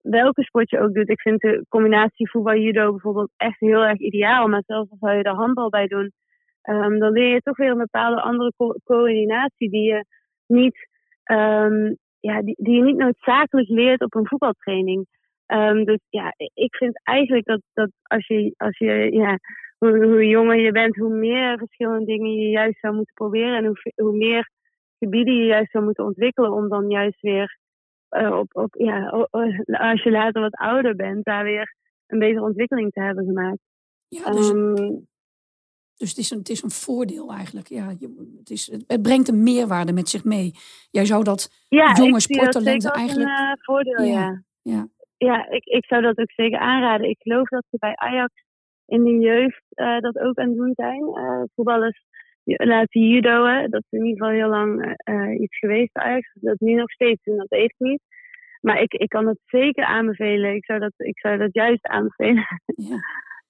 welke 0.00 0.42
sport 0.42 0.70
je 0.70 0.80
ook 0.80 0.94
doet. 0.94 1.08
Ik 1.08 1.20
vind 1.20 1.40
de 1.40 1.64
combinatie 1.68 2.30
voetbal-judo 2.30 2.90
bijvoorbeeld 2.90 3.30
echt 3.36 3.60
heel 3.60 3.84
erg 3.84 3.98
ideaal. 3.98 4.48
Maar 4.48 4.62
zelfs 4.66 4.90
als 4.90 5.12
je 5.12 5.22
er 5.22 5.34
handbal 5.34 5.68
bij 5.68 5.86
doen, 5.86 6.12
um, 6.62 6.98
dan 6.98 7.12
leer 7.12 7.32
je 7.32 7.40
toch 7.40 7.56
weer 7.56 7.70
een 7.70 7.78
bepaalde 7.78 8.20
andere 8.20 8.52
co 8.56 8.74
coördinatie 8.84 9.70
die 9.70 9.82
je 9.82 10.04
niet, 10.46 10.88
um, 11.24 11.96
ja, 12.20 12.42
die, 12.42 12.54
die 12.58 12.76
je 12.76 12.82
niet 12.82 12.96
noodzakelijk 12.96 13.68
leert 13.68 14.00
op 14.00 14.14
een 14.14 14.26
voetbaltraining. 14.26 15.06
Dus 15.84 16.00
ja, 16.08 16.34
ik 16.54 16.76
vind 16.76 17.00
eigenlijk 17.02 17.46
dat, 17.46 17.60
dat 17.72 17.90
als 18.02 18.26
je, 18.26 18.54
als 18.56 18.78
je 18.78 19.12
ja, 19.12 19.38
hoe, 19.78 20.04
hoe 20.04 20.26
jonger 20.26 20.56
je 20.56 20.72
bent, 20.72 20.96
hoe 20.96 21.14
meer 21.14 21.58
verschillende 21.58 22.04
dingen 22.04 22.32
je 22.32 22.48
juist 22.48 22.78
zou 22.80 22.94
moeten 22.94 23.14
proberen. 23.14 23.56
En 23.56 23.64
hoe, 23.64 23.92
hoe 23.94 24.16
meer 24.16 24.50
gebieden 24.98 25.34
je 25.34 25.44
juist 25.44 25.70
zou 25.70 25.84
moeten 25.84 26.04
ontwikkelen 26.04 26.52
om 26.52 26.68
dan 26.68 26.90
juist 26.90 27.20
weer 27.20 27.58
uh, 28.10 28.38
op, 28.38 28.56
op, 28.56 28.74
ja, 28.78 29.06
als 29.66 30.02
je 30.02 30.10
later 30.10 30.40
wat 30.40 30.54
ouder 30.54 30.96
bent, 30.96 31.24
daar 31.24 31.44
weer 31.44 31.76
een 32.06 32.18
betere 32.18 32.44
ontwikkeling 32.44 32.92
te 32.92 33.00
hebben 33.00 33.24
gemaakt. 33.24 33.58
Ja, 34.08 34.30
dus, 34.30 34.50
um, 34.50 35.06
dus 35.96 36.08
het, 36.08 36.18
is 36.18 36.30
een, 36.30 36.38
het 36.38 36.48
is 36.48 36.62
een 36.62 36.70
voordeel 36.70 37.32
eigenlijk. 37.32 37.68
Ja, 37.68 37.94
je, 37.98 38.34
het, 38.38 38.50
is, 38.50 38.66
het 38.86 39.02
brengt 39.02 39.28
een 39.28 39.42
meerwaarde 39.42 39.92
met 39.92 40.08
zich 40.08 40.24
mee. 40.24 40.52
Jij 40.90 41.04
zou 41.04 41.24
dat 41.24 41.64
ja, 41.68 41.92
jonge 41.92 42.20
sporttalenten 42.20 42.90
eigenlijk. 42.90 43.28
Een 43.28 43.44
uh, 43.44 43.52
voordeel, 43.56 44.02
ja. 44.02 44.12
ja. 44.12 44.42
ja. 44.62 44.88
Ja, 45.16 45.48
ik, 45.48 45.64
ik 45.64 45.84
zou 45.84 46.02
dat 46.02 46.18
ook 46.18 46.30
zeker 46.30 46.58
aanraden. 46.58 47.08
Ik 47.08 47.18
geloof 47.18 47.48
dat 47.48 47.64
ze 47.70 47.76
bij 47.78 47.96
Ajax 47.96 48.32
in 48.86 49.04
de 49.04 49.18
jeugd 49.18 49.62
uh, 49.74 49.98
dat 49.98 50.18
ook 50.18 50.38
aan 50.38 50.48
het 50.48 50.56
doen 50.56 50.72
zijn. 50.74 51.02
Voetballers 51.54 52.04
laten 52.56 53.08
judoën. 53.08 53.70
Dat 53.70 53.82
is 53.88 53.98
in 53.98 54.06
ieder 54.06 54.26
geval 54.26 54.40
heel 54.40 54.48
lang 54.48 54.96
uh, 55.04 55.40
iets 55.40 55.58
geweest 55.58 55.96
Ajax. 55.96 56.30
Dat 56.34 56.60
nu 56.60 56.74
nog 56.74 56.90
steeds 56.90 57.24
en 57.24 57.36
dat 57.36 57.50
heeft 57.50 57.74
niet. 57.78 58.00
Maar 58.60 58.80
ik, 58.82 58.92
ik 58.92 59.08
kan 59.08 59.26
het 59.26 59.38
zeker 59.44 59.84
aanbevelen. 59.84 60.54
Ik 60.54 60.64
zou 60.64 60.78
dat, 60.78 60.92
ik 60.96 61.18
zou 61.18 61.38
dat 61.38 61.52
juist 61.52 61.86
aanbevelen. 61.86 62.46
Ja. 62.76 62.98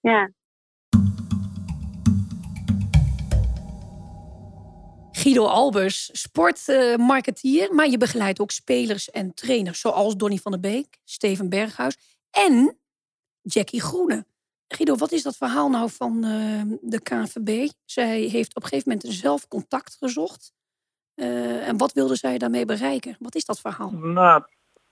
ja. 0.10 0.30
Guido 5.10 5.44
Albers, 5.44 6.10
sportmarketeer, 6.12 7.68
uh, 7.68 7.74
maar 7.74 7.88
je 7.88 7.98
begeleidt 7.98 8.40
ook 8.40 8.50
spelers 8.50 9.10
en 9.10 9.34
trainers 9.34 9.80
zoals 9.80 10.16
Donny 10.16 10.36
van 10.36 10.52
der 10.52 10.60
Beek, 10.60 10.98
Steven 11.04 11.48
Berghuis 11.48 11.96
en 12.30 12.78
Jackie 13.42 13.80
Groene. 13.80 14.24
Guido, 14.68 14.96
wat 14.96 15.12
is 15.12 15.22
dat 15.22 15.36
verhaal 15.36 15.70
nou 15.70 15.90
van 15.90 16.24
uh, 16.24 16.62
de 16.80 17.00
KVB? 17.02 17.70
Zij 17.84 18.20
heeft 18.20 18.56
op 18.56 18.62
een 18.62 18.68
gegeven 18.68 18.92
moment 18.92 19.14
zelf 19.14 19.48
contact 19.48 19.96
gezocht. 20.00 20.52
Uh, 21.14 21.68
en 21.68 21.76
wat 21.76 21.92
wilde 21.92 22.16
zij 22.16 22.38
daarmee 22.38 22.64
bereiken? 22.64 23.16
Wat 23.18 23.34
is 23.34 23.44
dat 23.44 23.60
verhaal? 23.60 23.90
Nou, 23.90 24.42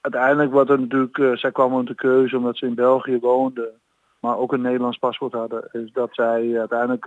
uiteindelijk 0.00 0.52
was 0.52 0.68
er 0.68 0.80
natuurlijk, 0.80 1.18
uh, 1.18 1.36
zij 1.36 1.52
kwam 1.52 1.72
onder 1.72 1.86
de 1.86 1.94
keuze 1.94 2.36
omdat 2.36 2.56
ze 2.56 2.66
in 2.66 2.74
België 2.74 3.18
woonde, 3.18 3.72
maar 4.20 4.38
ook 4.38 4.52
een 4.52 4.60
Nederlands 4.60 4.98
paspoort 4.98 5.32
hadden, 5.32 5.68
is 5.72 5.92
dat 5.92 6.08
zij 6.12 6.58
uiteindelijk 6.58 7.04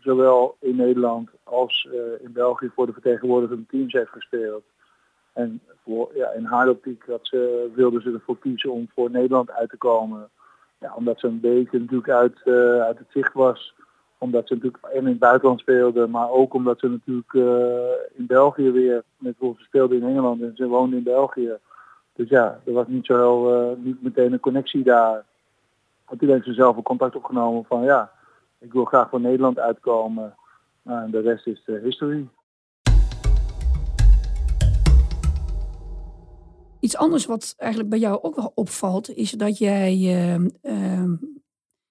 zowel 0.00 0.56
in 0.60 0.76
Nederland 0.76 1.30
als 1.42 1.88
in 2.22 2.32
België 2.32 2.70
voor 2.74 2.86
de 2.86 2.92
vertegenwoordigende 2.92 3.66
teams 3.66 3.92
heeft 3.92 4.10
gespeeld. 4.10 4.64
En 5.32 5.60
voor, 5.84 6.10
ja, 6.14 6.30
in 6.30 6.44
haar 6.44 6.68
optiek 6.68 7.06
dat 7.06 7.20
ze, 7.22 7.70
wilde 7.74 8.00
ze 8.00 8.12
ervoor 8.12 8.38
kiezen 8.38 8.72
om 8.72 8.88
voor 8.94 9.10
Nederland 9.10 9.50
uit 9.50 9.70
te 9.70 9.76
komen. 9.76 10.30
Ja, 10.82 10.92
omdat 10.94 11.20
ze 11.20 11.26
een 11.26 11.40
beetje 11.40 11.78
natuurlijk 11.78 12.08
uit, 12.08 12.40
uh, 12.44 12.80
uit 12.80 12.98
het 12.98 13.06
zicht 13.10 13.32
was. 13.32 13.74
Omdat 14.18 14.46
ze 14.46 14.54
natuurlijk 14.54 14.84
en 14.84 14.98
in 14.98 15.06
het 15.06 15.18
buitenland 15.18 15.60
speelde, 15.60 16.06
maar 16.06 16.30
ook 16.30 16.54
omdat 16.54 16.78
ze 16.78 16.88
natuurlijk 16.88 17.32
uh, 17.32 18.18
in 18.18 18.26
België 18.26 18.70
weer, 18.70 19.02
met 19.18 19.34
ze 19.38 19.54
speelde 19.56 19.96
in 19.96 20.02
Engeland 20.02 20.42
en 20.42 20.52
ze 20.54 20.66
woonde 20.66 20.96
in 20.96 21.02
België. 21.02 21.56
Dus 22.12 22.28
ja, 22.28 22.60
er 22.66 22.72
was 22.72 22.86
niet 22.86 23.06
zo 23.06 23.16
heel, 23.16 23.70
uh, 23.70 23.76
niet 23.84 24.02
meteen 24.02 24.32
een 24.32 24.40
connectie 24.40 24.82
daar. 24.82 25.24
En 26.08 26.18
toen 26.18 26.28
heeft 26.28 26.44
ze 26.44 26.52
zelf 26.52 26.76
een 26.76 26.82
contact 26.82 27.16
opgenomen 27.16 27.64
van 27.64 27.82
ja, 27.82 28.10
ik 28.58 28.72
wil 28.72 28.84
graag 28.84 29.08
voor 29.08 29.20
Nederland 29.20 29.58
uitkomen. 29.58 30.34
Nou, 30.82 31.04
en 31.04 31.10
de 31.10 31.20
rest 31.20 31.46
is 31.46 31.62
history. 31.82 32.28
Iets 36.82 36.96
anders 36.96 37.26
wat 37.26 37.54
eigenlijk 37.56 37.90
bij 37.90 37.98
jou 37.98 38.22
ook 38.22 38.36
wel 38.36 38.52
opvalt, 38.54 39.10
is 39.10 39.30
dat 39.30 39.58
jij 39.58 39.92
uh, 39.96 40.34
uh, 40.62 41.12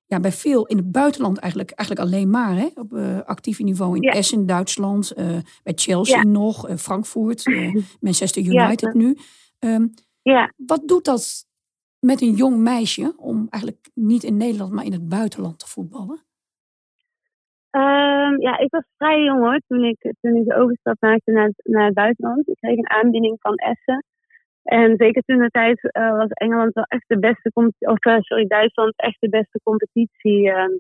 ja, 0.06 0.20
bij 0.20 0.32
veel 0.32 0.66
in 0.66 0.78
het 0.78 0.92
buitenland 0.92 1.38
eigenlijk, 1.38 1.72
eigenlijk 1.72 2.08
alleen 2.10 2.30
maar 2.30 2.56
hè, 2.56 2.68
op 2.76 2.94
uh, 2.94 3.22
actief 3.22 3.60
niveau 3.60 3.96
in 3.96 4.02
Ja. 4.02 4.12
Essen, 4.12 4.46
Duitsland, 4.46 5.12
eh, 5.12 5.38
bij 5.64 5.74
Chelsea 5.76 6.18
Ja. 6.18 6.24
nog, 6.24 6.68
eh, 6.68 6.76
Frankfurt, 6.76 7.46
Manchester 8.00 8.42
United 8.44 8.94
Ja. 8.94 9.00
nu. 9.00 9.18
Ehm, 9.60 9.88
Ja, 10.22 10.54
wat 10.66 10.88
doet 10.88 11.06
dat 11.06 11.46
met 12.00 12.22
een 12.22 12.34
jong 12.34 12.58
meisje 12.58 13.14
om 13.18 13.48
eigenlijk 13.50 13.90
niet 13.94 14.24
in 14.24 14.38
Nederland, 14.38 14.72
maar 14.72 14.86
in 14.86 14.92
het 14.92 15.10
buitenland 15.10 15.60
te 15.60 15.68
voetballen? 15.68 16.20
Ehm, 17.70 18.42
ja, 18.42 18.58
ik 18.58 18.72
was 18.72 18.84
vrij 18.98 19.24
jong 19.24 19.40
hoor, 19.40 19.62
toen 19.68 19.84
ik, 19.84 20.14
toen 20.22 20.36
ik 20.36 20.46
de 20.46 20.56
overstap 20.56 20.96
maakte 21.00 21.32
naar, 21.32 21.52
naar 21.64 21.86
het 21.86 21.94
buitenland. 21.94 22.48
Ik 22.50 22.56
kreeg 22.60 22.78
een 22.78 22.90
aanbieding 22.90 23.38
van 23.40 23.56
Essen. 23.56 24.04
En 24.64 24.96
zeker 24.98 25.22
toen 25.22 25.40
de 25.40 25.50
tijd 25.50 25.92
eh, 25.92 26.18
was 26.18 26.30
Engeland 26.30 26.74
wel 26.74 26.84
echt 26.84 27.04
de 27.08 27.20
beste 27.20 27.52
of 27.80 28.00
eh, 28.00 28.20
sorry, 28.20 28.48
Duitsland 28.48 28.94
echt 28.96 29.18
de 29.20 29.30
beste 29.30 29.60
competitie 29.64 30.52
ehm, 30.52 30.72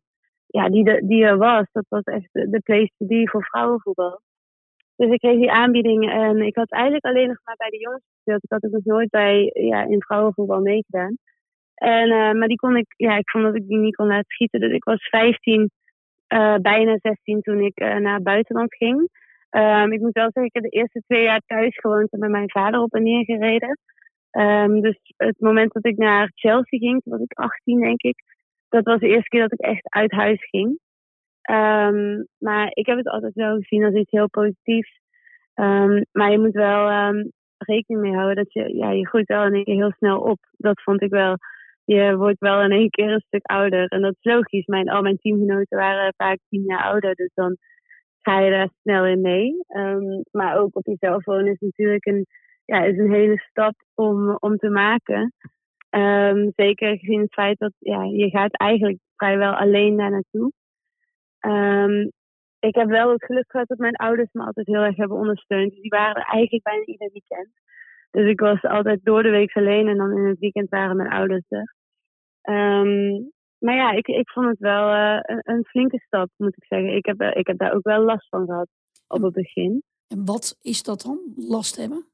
ja, 0.48 0.70
die, 0.70 1.08
die 1.08 1.24
er 1.24 1.38
was. 1.38 1.66
Dat 1.72 1.86
was 1.88 2.04
echt 2.04 2.30
de, 2.32 2.62
place 2.64 2.92
to 2.98 3.06
be 3.06 3.30
voor 3.30 3.44
vrouwenvoetbal. 3.44 4.22
Dus 4.96 5.12
ik 5.12 5.20
kreeg 5.20 5.40
die 5.40 5.52
aanbieding 5.52 6.12
en 6.12 6.42
ik 6.42 6.56
had 6.56 6.72
eigenlijk 6.72 7.06
alleen 7.06 7.28
nog 7.28 7.38
maar 7.44 7.56
bij 7.56 7.70
de 7.70 7.80
jongens 7.80 8.04
gespeeld. 8.14 8.44
Ik 8.44 8.52
had 8.52 8.62
het 8.62 8.72
nog 8.72 8.84
nooit 8.84 9.10
bij, 9.10 9.50
ja, 9.54 9.84
in 9.84 10.02
vrouwenvoetbal 10.02 10.62
meegedaan. 10.62 11.18
En, 11.74 12.12
eh, 12.12 12.32
maar 12.32 12.48
die 12.48 12.58
kon 12.58 12.78
ik, 12.78 12.94
ja, 12.98 13.18
ik 13.18 13.30
vond 13.30 13.44
dat 13.44 13.56
ik 13.56 13.68
die 13.68 13.78
niet 13.78 13.96
kon 13.96 14.08
laten 14.08 14.32
schieten. 14.32 14.60
Dus 14.60 14.72
ik 14.72 14.84
was 14.84 15.10
15, 15.10 15.72
eh, 16.28 16.56
bijna 16.56 16.98
16 17.02 17.42
toen 17.42 17.60
ik 17.60 17.80
naar 17.80 18.14
het 18.14 18.24
buitenland 18.24 18.76
ging. 18.76 19.10
Ehm, 19.52 19.92
ik 19.92 20.00
moet 20.00 20.14
wel 20.14 20.32
zeggen, 20.32 20.44
ik 20.44 20.54
heb 20.54 20.64
de 20.64 20.70
eerste 20.70 21.04
twee 21.08 21.24
jaar 21.24 21.42
thuis 21.46 21.76
gewoond 21.76 22.12
en 22.12 22.20
met 22.20 22.30
mijn 22.30 22.50
vader 22.50 22.80
op 22.82 22.94
en 22.94 23.04
neer 23.04 23.24
gereden. 23.26 23.78
Ehm, 24.32 24.82
dus 24.82 25.00
het 25.18 25.40
moment 25.40 25.74
dat 25.74 25.86
ik 25.86 25.98
naar 25.98 26.32
Chelsea 26.36 26.80
ging, 26.80 27.02
toen 27.04 27.14
was 27.14 27.22
ik 27.22 27.34
18 27.34 27.80
denk 27.80 28.02
ik. 28.02 28.24
Dat 28.70 28.84
was 28.84 29.00
de 29.00 29.08
eerste 29.08 29.30
keer 29.30 29.42
dat 29.42 29.52
ik 29.52 29.60
echt 29.60 29.90
uit 29.94 30.12
huis 30.12 30.50
ging. 30.50 30.80
Ehm, 31.42 32.24
maar 32.38 32.70
ik 32.74 32.86
heb 32.86 32.98
het 32.98 33.08
altijd 33.08 33.34
wel 33.34 33.56
gezien 33.56 33.84
als 33.84 33.94
iets 33.94 34.12
heel 34.12 34.30
positiefs. 34.30 35.00
Maar 36.12 36.32
je 36.32 36.40
moet 36.40 36.54
wel 36.54 36.90
rekening 37.66 38.02
mee 38.02 38.14
houden 38.14 38.36
dat 38.36 38.54
je, 38.54 38.76
ja, 38.76 38.92
je 38.92 39.08
groeit 39.08 39.28
wel 39.28 39.46
in 39.46 39.54
één 39.54 39.64
keer 39.64 39.76
heel 39.76 39.94
snel 39.98 40.20
op. 40.20 40.40
Dat 40.58 40.82
vond 40.82 41.02
ik 41.02 41.10
wel. 41.10 41.38
Je 41.84 42.16
wordt 42.18 42.40
wel 42.40 42.62
in 42.62 42.72
één 42.72 42.90
keer 42.90 43.12
een 43.12 43.24
stuk 43.28 43.46
ouder. 43.46 43.88
En 43.88 44.02
dat 44.02 44.16
is 44.20 44.34
logisch. 44.34 44.66
Mijn, 44.66 44.90
al 44.90 45.02
mijn 45.02 45.18
teamgenoten 45.18 45.78
waren 45.78 46.14
vaak 46.18 46.38
tien 46.50 46.64
jaar 46.64 46.84
ouder. 46.84 47.16
Dus 47.16 47.32
dan 47.34 47.58
ga 48.22 48.40
je 48.40 48.52
daar 48.52 48.70
snel 48.82 49.06
in 49.06 49.22
mee. 49.22 49.64
Ehm, 49.68 50.22
maar 50.32 50.58
ook 50.58 50.76
op 50.76 50.86
jezelf 50.86 51.26
wonen 51.26 51.52
is 51.52 51.60
natuurlijk 51.60 52.06
een, 52.06 52.26
ja, 52.66 52.84
is 52.84 52.98
een 52.98 53.12
hele 53.12 53.38
stap 53.38 53.74
om, 53.96 54.36
om 54.40 54.58
te 54.58 54.70
maken. 54.70 55.34
Ehm, 55.90 56.50
zeker 56.56 56.98
gezien 56.98 57.22
het 57.22 57.34
feit 57.34 57.60
dat 57.60 57.74
ja, 57.80 58.04
je 58.04 58.30
gaat 58.30 58.58
eigenlijk 58.58 59.00
vrijwel 59.16 59.54
alleen 59.54 59.98
daar 59.98 60.12
naartoe. 60.12 60.52
Ehm, 61.40 62.08
ik 62.60 62.76
heb 62.76 62.88
wel 62.88 63.12
het 63.12 63.26
geluk 63.26 63.52
gehad 63.52 63.68
dat 63.68 63.78
mijn 63.78 63.96
ouders 63.96 64.30
me 64.32 64.44
altijd 64.44 64.68
heel 64.68 64.82
erg 64.84 64.96
hebben 64.96 65.18
ondersteund. 65.18 65.72
Die 65.72 65.90
waren 65.90 66.24
eigenlijk 66.24 66.64
bijna 66.64 66.86
ieder 66.86 67.10
weekend. 67.12 67.50
Dus 68.12 68.30
ik 68.30 68.40
was 68.40 68.62
altijd 68.62 69.00
door 69.04 69.24
de 69.24 69.30
week 69.30 69.56
alleen 69.56 69.88
en 69.88 69.98
dan 69.98 70.18
in 70.18 70.26
het 70.26 70.40
weekend 70.40 70.70
waren 70.70 70.96
mijn 70.96 71.10
ouders 71.10 71.46
er. 71.50 71.76
Maar 73.62 73.76
ja, 73.76 73.92
ik, 73.92 74.08
ik 74.08 74.30
vond 74.30 74.48
het 74.48 74.60
wel 74.60 74.94
uh, 74.94 75.20
een, 75.22 75.40
een, 75.44 75.66
flinke 75.66 76.00
stap, 76.00 76.30
moet 76.38 76.58
ik 76.58 76.66
zeggen. 76.66 76.96
Ik 76.96 77.06
heb, 77.06 77.22
ik 77.22 77.48
heb 77.48 77.58
daar 77.58 77.74
ook 77.74 77.84
wel 77.84 78.04
last 78.04 78.28
van 78.30 78.46
gehad 78.46 78.68
op 79.08 79.22
het 79.22 79.34
begin. 79.34 79.84
En 80.08 80.26
wat 80.26 80.58
is 80.62 80.84
dat 80.84 81.02
dan, 81.02 81.20
last 81.36 81.76
hebben? 81.76 82.06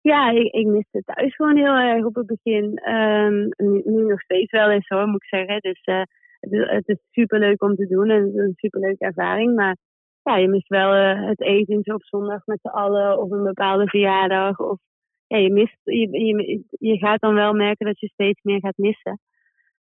Ja, 0.00 0.30
ik, 0.30 0.52
ik 0.52 0.66
miste 0.66 1.02
thuis 1.04 1.34
gewoon 1.34 1.56
heel 1.56 1.74
erg 1.74 2.04
op 2.04 2.14
het 2.14 2.26
begin. 2.26 2.92
Um, 2.92 3.48
nu, 3.56 3.82
nu, 3.84 4.02
nog 4.02 4.20
steeds 4.20 4.50
wel 4.50 4.70
eens 4.70 4.88
hoor, 4.88 5.06
moet 5.06 5.22
ik 5.22 5.28
zeggen. 5.28 5.60
Dus 5.60 5.86
uh, 5.86 6.02
het, 6.40 6.52
is, 6.52 6.70
het 6.70 6.88
is 6.88 6.98
super 7.10 7.38
leuk 7.38 7.62
om 7.62 7.74
te 7.74 7.86
doen 7.86 8.10
en 8.10 8.22
het 8.22 8.34
is 8.34 8.40
een 8.40 8.54
super 8.56 8.80
leuke 8.80 9.04
ervaring. 9.04 9.54
Maar 9.54 9.76
ja, 10.22 10.36
je 10.36 10.48
mist 10.48 10.68
wel 10.68 10.94
uh, 10.94 11.28
het 11.28 11.40
eten 11.40 11.94
op 11.94 12.02
zondag 12.02 12.46
met 12.46 12.58
z'n 12.62 12.68
allen 12.68 13.18
of 13.18 13.30
een 13.30 13.42
bepaalde 13.42 13.88
verjaardag. 13.88 14.58
Of 14.58 14.78
ja, 15.26 15.36
je, 15.36 15.52
mist, 15.52 15.78
je, 15.82 16.08
je, 16.10 16.62
je 16.78 16.98
gaat 16.98 17.20
dan 17.20 17.34
wel 17.34 17.52
merken 17.52 17.86
dat 17.86 18.00
je 18.00 18.08
steeds 18.08 18.42
meer 18.42 18.60
gaat 18.60 18.76
missen. 18.76 19.20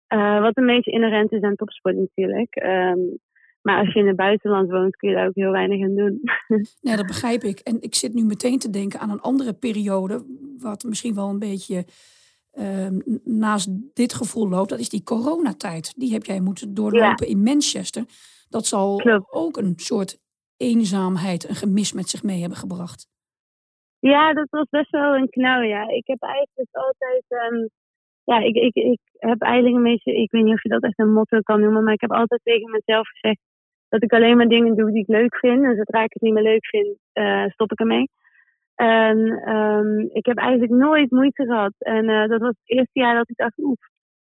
Uh, 0.08 0.40
wat 0.40 0.56
een 0.56 0.66
beetje 0.66 0.90
inherent 0.90 1.32
is 1.32 1.42
aan 1.42 1.56
topsport 1.56 1.96
natuurlijk. 1.96 2.62
Um, 2.64 3.18
maar 3.66 3.78
als 3.78 3.92
je 3.92 4.00
in 4.00 4.06
het 4.06 4.16
buitenland 4.16 4.70
woont, 4.70 4.96
kun 4.96 5.08
je 5.08 5.14
daar 5.14 5.26
ook 5.26 5.34
heel 5.34 5.50
weinig 5.50 5.84
aan 5.84 5.94
doen. 5.94 6.20
Ja, 6.80 6.96
dat 6.96 7.06
begrijp 7.06 7.42
ik. 7.42 7.58
En 7.58 7.82
ik 7.82 7.94
zit 7.94 8.14
nu 8.14 8.24
meteen 8.24 8.58
te 8.58 8.70
denken 8.70 9.00
aan 9.00 9.10
een 9.10 9.20
andere 9.20 9.52
periode, 9.52 10.24
wat 10.58 10.84
misschien 10.84 11.14
wel 11.14 11.28
een 11.28 11.38
beetje 11.38 11.84
uh, 12.54 12.88
naast 13.24 13.68
dit 13.94 14.14
gevoel 14.14 14.48
loopt. 14.48 14.68
Dat 14.68 14.78
is 14.78 14.88
die 14.88 15.02
coronatijd. 15.02 15.94
Die 15.96 16.12
heb 16.12 16.24
jij 16.24 16.40
moeten 16.40 16.74
doorlopen 16.74 17.26
in 17.26 17.42
Manchester. 17.42 18.04
Dat 18.48 18.66
zal 18.66 19.02
ook 19.30 19.56
een 19.56 19.72
soort 19.76 20.18
eenzaamheid, 20.56 21.48
een 21.48 21.54
gemis 21.54 21.92
met 21.92 22.08
zich 22.08 22.22
mee 22.22 22.40
hebben 22.40 22.58
gebracht. 22.58 23.06
Ja, 23.98 24.32
dat 24.32 24.46
was 24.50 24.66
best 24.70 24.90
wel 24.90 25.14
een 25.14 25.28
knauw, 25.28 25.60
ja. 25.60 25.88
Ik 25.88 26.06
heb 26.06 26.22
eigenlijk 26.22 26.68
altijd... 26.72 27.24
Um, 27.52 27.68
ja, 28.26 28.38
ik, 28.38 28.54
ik, 28.54 28.74
ik 28.74 29.00
heb 29.12 29.42
eigenlijk 29.42 29.76
een 29.76 29.90
beetje... 29.92 30.16
Ik 30.16 30.30
weet 30.30 30.44
niet 30.44 30.54
of 30.54 30.62
je 30.62 30.68
dat 30.68 30.82
echt 30.82 30.98
een 30.98 31.12
motto 31.12 31.40
kan 31.40 31.60
noemen, 31.60 31.84
maar 31.84 31.92
ik 31.92 32.00
heb 32.00 32.12
altijd 32.12 32.40
tegen 32.44 32.70
mezelf 32.70 33.08
gezegd 33.08 33.40
dat 33.88 34.02
ik 34.02 34.12
alleen 34.12 34.36
maar 34.36 34.48
dingen 34.48 34.76
doe 34.76 34.92
die 34.92 35.02
ik 35.02 35.08
leuk 35.08 35.36
vind. 35.36 35.64
En 35.64 35.76
zodra 35.76 36.02
ik 36.02 36.12
het 36.12 36.22
niet 36.22 36.32
meer 36.32 36.42
leuk 36.42 36.66
vind, 36.66 36.98
uh, 37.14 37.46
stop 37.46 37.72
ik 37.72 37.80
ermee. 37.80 38.08
En 38.74 39.18
um, 39.54 40.08
ik 40.12 40.26
heb 40.26 40.36
eigenlijk 40.36 40.72
nooit 40.72 41.10
moeite 41.10 41.44
gehad. 41.44 41.72
En 41.78 42.08
uh, 42.08 42.28
dat 42.28 42.40
was 42.40 42.48
het 42.48 42.70
eerste 42.78 43.00
jaar 43.00 43.14
dat 43.14 43.30
ik 43.30 43.36
dacht, 43.36 43.58
oef, 43.58 43.78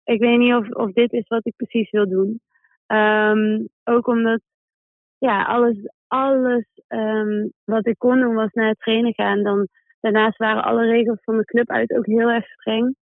ik 0.04 0.20
weet 0.20 0.38
niet 0.38 0.54
of, 0.54 0.70
of 0.70 0.92
dit 0.92 1.14
is 1.14 1.28
wat 1.28 1.46
ik 1.46 1.56
precies 1.56 1.90
wil 1.90 2.10
doen. 2.10 2.42
Um, 2.88 3.68
ook 3.84 4.08
omdat, 4.08 4.42
ja, 5.18 5.44
alles, 5.44 5.78
alles 6.08 6.66
um, 6.88 7.52
wat 7.64 7.88
ik 7.88 7.98
kon 7.98 8.20
doen 8.20 8.36
was 8.36 8.52
naar 8.54 8.68
het 8.68 8.80
trainen 8.80 9.14
gaan. 9.14 9.44
Dan, 9.44 9.68
daarnaast 10.00 10.38
waren 10.38 10.64
alle 10.64 10.86
regels 10.86 11.20
van 11.24 11.38
de 11.38 11.46
club 11.46 11.70
uit 11.70 11.92
ook 11.92 12.06
heel 12.06 12.30
erg 12.30 12.46
streng. 12.46 12.96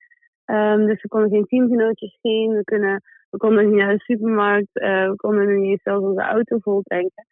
Dus 0.86 1.02
we 1.02 1.08
konden 1.08 1.30
geen 1.30 1.46
teamgenootjes 1.46 2.18
zien. 2.20 2.52
We 2.52 2.64
kunnen 2.64 3.02
we 3.30 3.40
konden 3.40 3.66
niet 3.66 3.74
naar 3.74 3.92
de 3.92 4.02
supermarkt. 4.02 4.68
Uh, 4.72 5.08
we 5.08 5.16
konden 5.16 5.60
niet 5.60 5.80
zelfs 5.82 6.04
onze 6.04 6.22
auto 6.22 6.58
vol 6.58 6.82
tanken. 6.82 7.26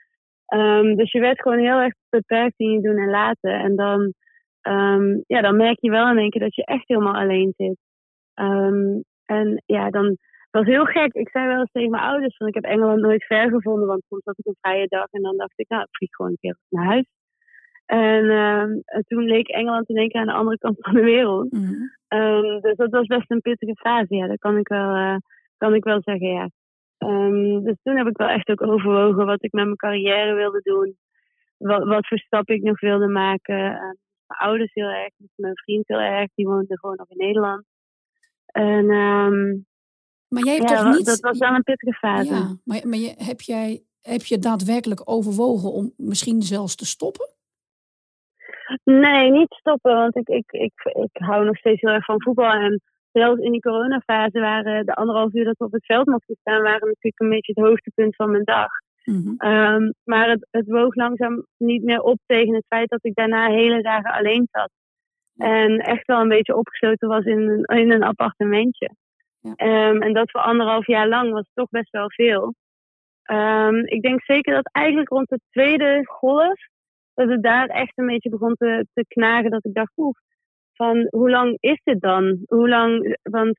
Um, 0.54 0.96
dus 0.96 1.12
je 1.12 1.20
werd 1.20 1.40
gewoon 1.40 1.58
heel 1.58 1.80
erg 1.80 1.94
beperkt 2.08 2.58
in 2.58 2.70
je 2.70 2.80
doen 2.80 2.96
en 2.96 3.10
laten. 3.10 3.52
En 3.52 3.76
dan, 3.76 4.12
um, 4.62 5.24
ja, 5.26 5.40
dan 5.40 5.56
merk 5.56 5.80
je 5.80 5.90
wel 5.90 6.10
in 6.10 6.18
één 6.18 6.30
keer 6.30 6.40
dat 6.40 6.54
je 6.54 6.64
echt 6.64 6.88
helemaal 6.88 7.14
alleen 7.14 7.52
zit. 7.56 7.76
En 9.24 9.62
ja, 9.66 9.90
dan 9.90 10.16
was 10.50 10.66
heel 10.66 10.84
gek. 10.84 11.12
Ik 11.12 11.28
zei 11.28 11.46
wel 11.46 11.58
eens 11.58 11.72
tegen 11.72 11.90
mijn 11.90 12.02
ouders 12.02 12.36
van 12.36 12.46
ik 12.46 12.54
heb 12.54 12.64
Engeland 12.64 13.00
nooit 13.00 13.24
ver 13.24 13.50
gevonden, 13.50 13.86
want 13.86 14.02
soms 14.08 14.24
had 14.24 14.38
ik 14.38 14.46
een 14.46 14.56
vrije 14.60 14.86
dag 14.88 15.06
en 15.10 15.22
dan 15.22 15.36
dacht 15.36 15.52
ik, 15.58 15.68
nou, 15.68 15.82
ik 15.82 15.96
vlieg 15.96 16.10
gewoon 16.10 16.30
een 16.30 16.38
keer 16.40 16.56
naar 16.68 16.86
huis. 16.86 17.06
En, 17.86 18.30
en 18.84 19.04
toen 19.06 19.24
leek 19.24 19.48
Engeland 19.48 19.88
in 19.88 19.96
één 19.96 20.08
keer 20.08 20.20
aan 20.20 20.26
de 20.26 20.32
andere 20.32 20.58
kant 20.58 20.76
van 20.80 20.94
de 20.94 21.02
wereld. 21.02 21.52
Mm. 21.52 21.90
dus 22.60 22.76
dat 22.76 22.90
was 22.90 23.06
best 23.06 23.30
een 23.30 23.40
pittige 23.40 23.76
fase. 23.76 24.14
Ja, 24.14 24.26
dat 24.26 24.38
kan 24.38 24.56
ik 24.56 24.68
wel, 24.68 24.96
uh, 24.96 25.16
kan 25.56 25.74
ik 25.74 25.84
wel 25.84 26.00
zeggen, 26.02 26.28
ja. 26.28 26.50
Um, 26.98 27.64
dus 27.64 27.76
toen 27.82 27.96
heb 27.96 28.06
ik 28.06 28.16
wel 28.16 28.28
echt 28.28 28.48
ook 28.48 28.62
overwogen 28.62 29.26
wat 29.26 29.44
ik 29.44 29.52
met 29.52 29.64
mijn 29.64 29.76
carrière 29.76 30.34
wilde 30.34 30.60
doen. 30.62 30.96
Wat, 31.58 31.84
wat 31.84 32.06
voor 32.06 32.18
stappen 32.18 32.54
ik 32.54 32.62
nog 32.62 32.80
wilde 32.80 33.08
maken. 33.08 33.56
Uh, 33.56 33.78
mijn 34.26 34.40
ouders 34.40 34.72
heel 34.74 34.88
erg, 34.88 35.12
dus 35.16 35.32
mijn 35.36 35.56
vriend 35.56 35.88
heel 35.88 35.98
erg. 35.98 36.30
Die 36.34 36.46
woonde 36.46 36.78
gewoon 36.78 36.96
nog 36.96 37.10
in 37.10 37.26
Nederland. 37.26 37.64
En, 38.46 38.90
um, 38.90 39.66
maar 40.28 40.42
jij 40.42 40.56
hebt 40.56 40.70
ja, 40.70 40.82
toch 40.82 40.96
niet... 40.96 41.06
Dat 41.06 41.20
was 41.20 41.38
wel 41.38 41.54
een 41.54 41.62
pittige 41.62 41.98
fase. 41.98 42.34
Ja, 42.34 42.56
maar, 42.64 42.80
maar 42.88 42.98
je, 42.98 43.14
heb, 43.16 43.40
jij, 43.40 43.82
heb 44.00 44.22
je 44.22 44.38
daadwerkelijk 44.38 45.00
overwogen 45.04 45.72
om 45.72 45.92
misschien 45.96 46.42
zelfs 46.42 46.74
te 46.74 46.86
stoppen? 46.86 47.28
Nee, 48.84 49.30
niet 49.30 49.54
stoppen. 49.54 49.94
Want 49.94 50.16
ik, 50.16 50.28
ik, 50.28 50.52
ik, 50.52 50.72
ik 50.84 51.10
hou 51.12 51.44
nog 51.44 51.56
steeds 51.56 51.80
heel 51.80 51.90
erg 51.90 52.04
van 52.04 52.22
voetbal. 52.22 52.52
En 52.52 52.80
zelfs 53.12 53.40
in 53.40 53.52
die 53.52 53.60
coronafase 53.60 54.40
waren 54.40 54.86
de 54.86 54.94
anderhalf 54.94 55.34
uur 55.34 55.44
dat 55.44 55.58
we 55.58 55.64
op 55.64 55.72
het 55.72 55.86
veld 55.86 56.06
mochten 56.06 56.36
staan, 56.40 56.62
waren 56.62 56.86
natuurlijk 56.86 57.20
een 57.20 57.28
beetje 57.28 57.52
het 57.54 57.64
hoogtepunt 57.64 58.16
van 58.16 58.30
mijn 58.30 58.44
dag. 58.44 58.70
Mm 59.04 59.34
um, 59.38 59.94
maar 60.04 60.28
het, 60.28 60.46
het 60.50 60.66
woog 60.66 60.94
langzaam 60.94 61.46
niet 61.56 61.82
meer 61.82 62.00
op 62.00 62.18
tegen 62.26 62.54
het 62.54 62.66
feit 62.66 62.88
dat 62.88 63.04
ik 63.04 63.14
daarna 63.14 63.48
hele 63.48 63.82
dagen 63.82 64.12
alleen 64.12 64.48
zat. 64.50 64.70
En 65.36 65.78
echt 65.78 66.06
wel 66.06 66.20
een 66.20 66.28
beetje 66.28 66.56
opgesloten 66.56 67.08
was 67.08 67.24
in 67.24 67.38
een, 67.38 67.78
in 67.78 67.90
een 67.90 68.02
appartementje. 68.02 68.90
Ja. 69.40 69.88
Um, 69.88 70.02
en 70.02 70.12
dat 70.12 70.30
voor 70.30 70.40
anderhalf 70.40 70.86
jaar 70.86 71.08
lang 71.08 71.32
was 71.32 71.44
toch 71.54 71.68
best 71.68 71.90
wel 71.90 72.10
veel. 72.10 72.54
Um, 73.30 73.86
ik 73.86 74.02
denk 74.02 74.22
zeker 74.24 74.54
dat 74.54 74.70
eigenlijk 74.72 75.08
rond 75.08 75.28
de 75.28 75.40
tweede 75.50 76.06
golf, 76.06 76.60
dat 77.14 77.28
het 77.28 77.42
daar 77.42 77.66
echt 77.66 77.98
een 77.98 78.06
beetje 78.06 78.30
begon 78.30 78.54
te, 78.54 78.86
te 78.92 79.04
knagen. 79.08 79.50
Dat 79.50 79.64
ik 79.64 79.74
dacht, 79.74 79.92
oeh, 79.96 80.16
van 80.72 81.06
hoe 81.10 81.30
lang 81.30 81.56
is 81.60 81.80
dit 81.84 82.00
dan? 82.00 82.38
Hoe 82.46 82.68
lang, 82.68 83.16
want 83.22 83.58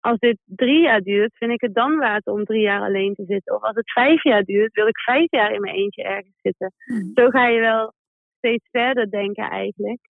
als 0.00 0.18
dit 0.18 0.38
drie 0.44 0.80
jaar 0.80 1.00
duurt, 1.00 1.36
vind 1.36 1.52
ik 1.52 1.60
het 1.60 1.74
dan 1.74 1.96
waard 1.96 2.26
om 2.26 2.44
drie 2.44 2.62
jaar 2.62 2.80
alleen 2.80 3.14
te 3.14 3.24
zitten. 3.24 3.54
Of 3.54 3.62
als 3.62 3.76
het 3.76 3.92
vijf 3.92 4.22
jaar 4.22 4.42
duurt, 4.42 4.74
wil 4.74 4.86
ik 4.86 4.98
vijf 4.98 5.30
jaar 5.30 5.52
in 5.52 5.60
mijn 5.60 5.74
eentje 5.74 6.02
ergens 6.02 6.40
zitten. 6.42 6.72
Hmm. 6.84 7.10
Zo 7.14 7.28
ga 7.28 7.46
je 7.46 7.60
wel 7.60 7.92
steeds 8.36 8.68
verder 8.70 9.10
denken 9.10 9.50
eigenlijk. 9.50 10.00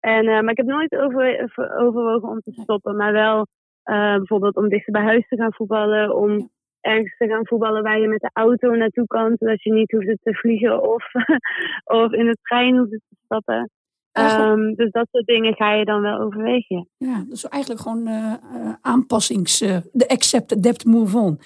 En, 0.00 0.24
uh, 0.24 0.40
maar 0.40 0.50
ik 0.50 0.56
heb 0.56 0.66
nooit 0.66 0.96
over, 0.96 1.50
overwogen 1.78 2.28
om 2.28 2.40
te 2.40 2.52
stoppen, 2.52 2.96
maar 2.96 3.12
wel 3.12 3.38
uh, 3.84 4.16
bijvoorbeeld 4.16 4.56
om 4.56 4.68
dichter 4.68 4.92
bij 4.92 5.02
huis 5.02 5.28
te 5.28 5.36
gaan 5.36 5.52
voetballen, 5.52 6.16
om 6.16 6.50
ergens 6.86 7.16
te 7.16 7.26
gaan 7.26 7.46
voetballen 7.46 7.82
waar 7.82 8.00
je 8.00 8.08
met 8.08 8.20
de 8.20 8.30
auto 8.32 8.74
naartoe 8.74 9.06
kan, 9.06 9.36
zodat 9.38 9.62
je 9.62 9.72
niet 9.72 9.90
hoeft 9.90 10.06
te 10.06 10.34
vliegen 10.34 10.82
of, 10.82 11.04
of 12.02 12.12
in 12.12 12.26
de 12.26 12.36
trein 12.42 12.76
hoeft 12.76 12.90
te 12.90 13.16
stappen. 13.24 13.70
Um, 14.18 14.74
dus 14.74 14.90
dat 14.90 15.06
soort 15.10 15.26
dingen 15.26 15.54
ga 15.54 15.72
je 15.72 15.84
dan 15.84 16.00
wel 16.00 16.18
overwegen. 16.18 16.88
Ja, 16.96 17.24
dus 17.28 17.48
eigenlijk 17.48 17.82
gewoon 17.82 18.08
uh, 18.08 18.34
aanpassings... 18.80 19.62
Uh, 19.62 19.76
de 19.92 20.08
accept, 20.08 20.52
adapt, 20.52 20.84
move 20.84 21.18
on. 21.18 21.38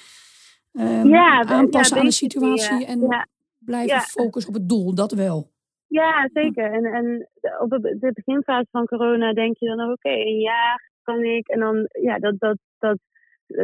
Um, 0.72 1.08
ja, 1.08 1.44
aanpassen 1.44 1.96
ja, 1.96 2.02
aan 2.02 2.08
de 2.08 2.14
situatie 2.14 2.86
en 2.86 3.00
ja. 3.00 3.26
blijven 3.58 4.00
focussen 4.00 4.54
op 4.54 4.58
het 4.58 4.68
doel, 4.68 4.94
dat 4.94 5.12
wel. 5.12 5.50
Ja, 5.86 6.28
zeker. 6.32 6.72
En, 6.72 6.84
en 6.84 7.28
op 7.58 7.70
de, 7.70 8.10
beginfase 8.14 8.66
van 8.70 8.86
corona 8.86 9.32
denk 9.32 9.56
je 9.58 9.66
dan 9.66 9.80
oké, 9.80 9.92
okay, 9.92 10.20
een 10.20 10.38
jaar 10.38 10.90
kan 11.02 11.24
ik. 11.24 11.48
En 11.48 11.60
dan, 11.60 11.88
ja, 12.02 12.18
dat, 12.18 12.34
dat, 12.38 12.58
dat, 12.78 12.98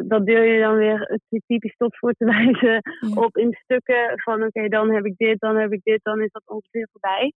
dat 0.05 0.27
deel 0.27 0.42
je 0.42 0.61
dan 0.61 0.77
weer 0.77 1.18
typisch 1.46 1.77
tot 1.77 1.96
voor 1.96 2.12
te 2.12 2.25
wijzen 2.35 2.83
op 3.14 3.37
in 3.37 3.53
stukken 3.53 4.12
van, 4.14 4.42
oké, 4.42 4.68
dan 4.68 4.94
heb 4.94 5.05
ik 5.05 5.16
dit, 5.16 5.40
dan 5.40 5.57
heb 5.57 5.72
ik 5.72 5.81
dit, 5.83 6.01
dan 6.03 6.20
is 6.20 6.31
dat 6.31 6.42
ongeveer 6.46 6.88
voorbij. 6.92 7.33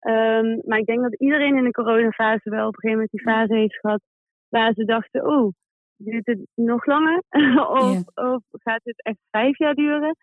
Um, 0.00 0.60
maar 0.64 0.78
ik 0.78 0.86
denk 0.86 1.02
dat 1.02 1.14
iedereen 1.14 1.56
in 1.56 1.64
de 1.64 1.70
coronafase 1.70 2.50
wel 2.50 2.66
op 2.66 2.74
een 2.74 2.80
gegeven 2.80 2.90
moment 2.90 3.10
die 3.10 3.20
fase 3.20 3.54
heeft 3.54 3.78
gehad 3.78 4.00
waar 4.48 4.72
ze 4.74 4.84
dachten, 4.84 5.26
oh, 5.26 5.52
duurt 5.96 6.26
het 6.26 6.46
nog 6.54 6.86
langer? 6.86 7.22
of, 7.80 8.02
of, 8.14 8.42
gaat 8.50 8.80
het 8.82 9.02
echt 9.02 9.18
vijf 9.30 9.58
jaar 9.58 9.74
duren? 9.74 10.16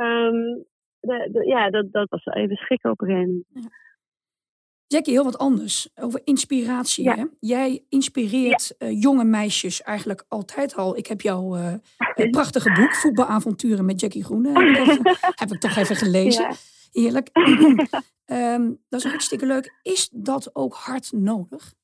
Um, 0.00 0.64
de, 1.00 1.28
de, 1.32 1.46
ja, 1.46 1.70
dat, 1.70 1.92
dat 1.92 2.08
was 2.08 2.24
even 2.24 2.56
schrikken 2.56 2.90
op 2.90 3.00
een 3.00 3.08
gegeven 3.08 3.44
moment. 3.52 3.72
Jackie, 4.86 5.12
heel 5.12 5.24
wat 5.24 5.38
anders. 5.38 5.88
Over 5.94 6.20
inspiratie. 6.24 7.10
Hè? 7.10 7.24
Jij 7.40 7.84
inspireert 7.88 8.74
uh, 8.78 9.00
jonge 9.02 9.24
meisjes 9.24 9.82
eigenlijk 9.82 10.24
altijd 10.28 10.74
al. 10.74 10.96
Ik 10.96 11.06
heb 11.06 11.20
jouw 11.20 11.56
uh, 11.56 11.74
prachtige 12.30 12.72
boek, 12.72 12.94
Voetbalavonturen 12.94 13.84
met 13.84 14.00
Jackie 14.00 14.24
Groene. 14.24 14.52
Dat 14.52 15.36
heb 15.38 15.50
ik 15.50 15.60
toch 15.60 15.76
even 15.76 15.96
gelezen. 15.96 16.54
Eerlijk. 16.92 17.30
um, 18.26 18.78
dat 18.88 19.04
is 19.04 19.10
hartstikke 19.10 19.46
leuk. 19.46 19.78
Is 19.82 20.08
dat 20.12 20.54
ook 20.54 20.74
hard 20.74 21.12
nodig? 21.12 21.74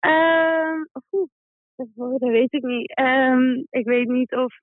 Um, 0.00 0.88
dat 1.94 2.18
weet 2.18 2.52
ik 2.52 2.62
niet. 2.62 2.98
Um, 2.98 3.66
ik 3.70 3.84
weet 3.84 4.08
niet 4.08 4.32
of, 4.34 4.54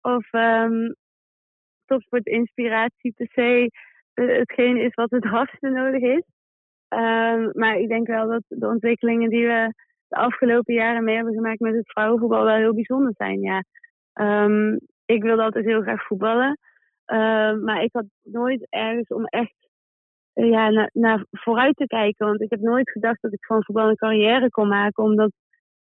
of 0.00 0.30
topsport 1.84 2.26
inspiratie 2.26 3.12
per 3.12 3.28
se 3.32 3.70
hetgeen 4.14 4.76
is 4.76 4.94
wat 4.94 5.10
het 5.10 5.24
hardste 5.36 5.68
nodig 5.68 6.02
is. 6.02 6.22
maar 7.52 7.78
ik 7.78 7.88
denk 7.88 8.06
wel 8.06 8.28
dat 8.28 8.42
de 8.48 8.66
ontwikkelingen 8.66 9.30
die 9.30 9.46
we 9.46 9.74
de 10.08 10.16
afgelopen 10.16 10.74
jaren 10.74 11.04
mee 11.04 11.14
hebben 11.14 11.34
gemaakt 11.34 11.60
met 11.60 11.74
het 11.74 11.90
vrouwenvoetbal 11.90 12.44
wel 12.44 12.56
heel 12.56 12.74
bijzonder 12.74 13.12
zijn. 13.16 13.40
Ja. 13.40 13.64
ik 15.04 15.22
wilde 15.22 15.42
altijd 15.42 15.64
heel 15.64 15.82
graag 15.82 16.06
voetballen. 16.06 16.58
Ehm, 17.04 17.64
maar 17.64 17.82
ik 17.82 17.92
had 17.92 18.04
nooit 18.22 18.66
ergens 18.70 19.08
om 19.08 19.24
echt 19.24 19.54
ja, 20.32 20.70
naar, 20.70 20.90
naar 20.92 21.24
vooruit 21.30 21.76
te 21.76 21.86
kijken. 21.86 22.26
Want 22.26 22.40
ik 22.40 22.50
heb 22.50 22.60
nooit 22.60 22.90
gedacht 22.90 23.22
dat 23.22 23.32
ik 23.32 23.44
van 23.44 23.64
voetbal 23.64 23.88
een 23.88 23.96
carrière 23.96 24.50
kon 24.50 24.68
maken. 24.68 25.04
Omdat 25.04 25.32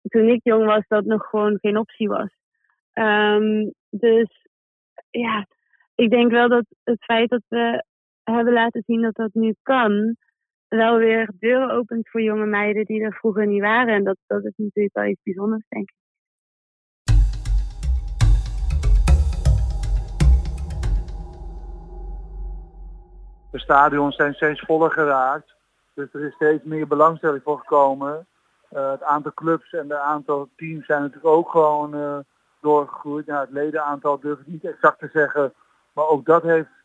toen 0.02 0.28
ik 0.28 0.40
jong 0.42 0.64
was, 0.64 0.84
dat 0.88 1.04
nog 1.04 1.26
gewoon 1.28 1.58
geen 1.60 1.78
optie 1.78 2.08
was. 2.08 2.28
Ehm, 2.92 3.70
dus 3.90 4.48
ja, 5.10 5.46
ik 5.94 6.10
denk 6.10 6.30
wel 6.30 6.48
dat 6.48 6.64
het 6.84 7.04
feit 7.04 7.30
dat 7.30 7.42
we 7.48 7.84
hebben 8.32 8.52
laten 8.52 8.82
zien 8.87 9.02
dat 9.02 9.14
dat 9.14 9.30
nu 9.32 9.54
kan, 9.62 10.16
wel 10.68 10.96
weer 10.96 11.30
deuren 11.38 11.70
opent 11.70 12.08
voor 12.10 12.22
jonge 12.22 12.46
meiden 12.46 12.84
die 12.84 13.02
er 13.02 13.12
vroeger 13.12 13.46
niet 13.46 13.60
waren. 13.60 13.94
En 13.94 14.04
dat, 14.04 14.16
dat 14.26 14.44
is 14.44 14.52
natuurlijk 14.56 14.94
wel 14.94 15.04
iets 15.04 15.22
bijzonders, 15.22 15.64
denk 15.68 15.90
ik. 15.90 15.96
De 23.50 23.60
stadions 23.60 24.16
zijn 24.16 24.34
steeds 24.34 24.60
voller 24.60 24.90
geraakt. 24.90 25.54
Dus 25.94 26.12
er 26.12 26.24
is 26.24 26.34
steeds 26.34 26.64
meer 26.64 26.87
belangstelling 26.87 27.42
voor 27.42 27.58
gekomen. 27.58 28.26
Uh, 28.72 28.90
het 28.90 29.02
aantal 29.02 29.32
clubs 29.34 29.72
en 29.72 29.88
de 29.88 29.98
aantal 29.98 30.48
teams 30.56 30.87
zijn 30.87 31.00
natuurlijk 31.00 31.26
ook 31.26 31.50
gewoon 31.50 31.96
uh, 31.96 32.18
doorgegroeid. 32.60 33.26
Nou, 33.26 33.40
het 33.40 33.50
ledenaantal 33.50 34.20
durf 34.20 34.40
ik 34.40 34.46
niet 34.46 34.64
exact 34.64 34.98
te 34.98 35.08
zeggen. 35.12 35.52
Maar 35.92 36.06
ook 36.06 36.24
dat 36.24 36.42
heeft 36.42 36.83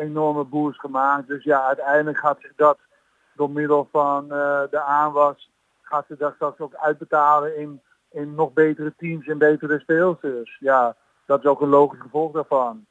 enorme 0.00 0.44
boost 0.44 0.80
gemaakt. 0.80 1.28
Dus 1.28 1.44
ja, 1.44 1.66
uiteindelijk 1.66 2.18
gaat 2.18 2.40
zich 2.40 2.52
dat 2.56 2.78
door 3.32 3.50
middel 3.50 3.88
van 3.90 4.24
uh, 4.24 4.62
de 4.70 4.80
aanwas, 4.80 5.50
gaat 5.82 6.04
zich 6.08 6.18
dat 6.18 6.34
straks 6.34 6.58
ook 6.58 6.74
uitbetalen 6.74 7.56
in, 7.56 7.80
in 8.10 8.34
nog 8.34 8.52
betere 8.52 8.92
teams 8.96 9.26
en 9.26 9.38
betere 9.38 9.78
speelsters. 9.78 10.56
Ja, 10.60 10.96
dat 11.26 11.38
is 11.38 11.46
ook 11.46 11.60
een 11.60 11.68
logisch 11.68 12.00
gevolg 12.00 12.32
daarvan. 12.32 12.86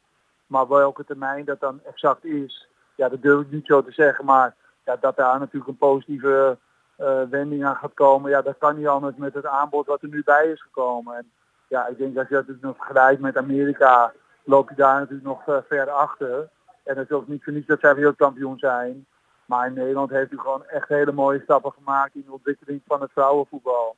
Maar 0.47 0.67
welke 0.67 1.05
termijn 1.05 1.45
dat 1.45 1.59
dan 1.59 1.79
exact 1.83 2.25
is, 2.25 2.67
ja, 2.95 3.09
dat 3.09 3.21
durf 3.21 3.41
ik 3.41 3.51
niet 3.51 3.65
zo 3.65 3.83
te 3.83 3.91
zeggen. 3.91 4.25
Maar 4.25 4.55
ja, 4.85 4.95
dat 4.95 5.15
daar 5.15 5.39
natuurlijk 5.39 5.67
een 5.67 5.77
positieve 5.77 6.57
uh, 6.99 7.21
wending 7.29 7.65
aan 7.65 7.75
gaat 7.75 7.93
komen, 7.93 8.31
ja, 8.31 8.41
dat 8.41 8.57
kan 8.57 8.75
niet 8.75 8.87
anders 8.87 9.15
met 9.15 9.33
het 9.33 9.45
aanbod 9.45 9.87
wat 9.87 10.01
er 10.01 10.09
nu 10.09 10.23
bij 10.23 10.47
is 10.47 10.61
gekomen. 10.61 11.15
En 11.15 11.31
ja, 11.67 11.87
ik 11.87 11.97
denk 11.97 12.15
dat 12.15 12.27
je 12.27 12.33
dat 12.33 12.47
natuurlijk 12.47 12.65
nog 12.65 12.85
vergelijkt 12.85 13.21
met 13.21 13.37
Amerika, 13.37 14.13
loop 14.43 14.69
je 14.69 14.75
daar 14.75 14.99
natuurlijk 14.99 15.27
nog 15.27 15.47
uh, 15.47 15.57
ver 15.67 15.89
achter. 15.89 16.49
En 16.89 16.97
het 16.97 17.09
is 17.09 17.15
ook 17.15 17.27
niet 17.27 17.43
voor 17.43 17.53
dat 17.65 17.79
zij 17.79 17.95
wereldkampioen 17.95 18.57
zijn. 18.57 19.05
Maar 19.45 19.67
in 19.67 19.73
Nederland 19.73 20.09
heeft 20.09 20.31
u 20.31 20.37
gewoon 20.37 20.65
echt 20.65 20.87
hele 20.87 21.11
mooie 21.11 21.41
stappen 21.43 21.71
gemaakt 21.71 22.15
in 22.15 22.23
de 22.25 22.31
ontwikkeling 22.31 22.81
van 22.87 23.01
het 23.01 23.11
vrouwenvoetbal. 23.11 23.95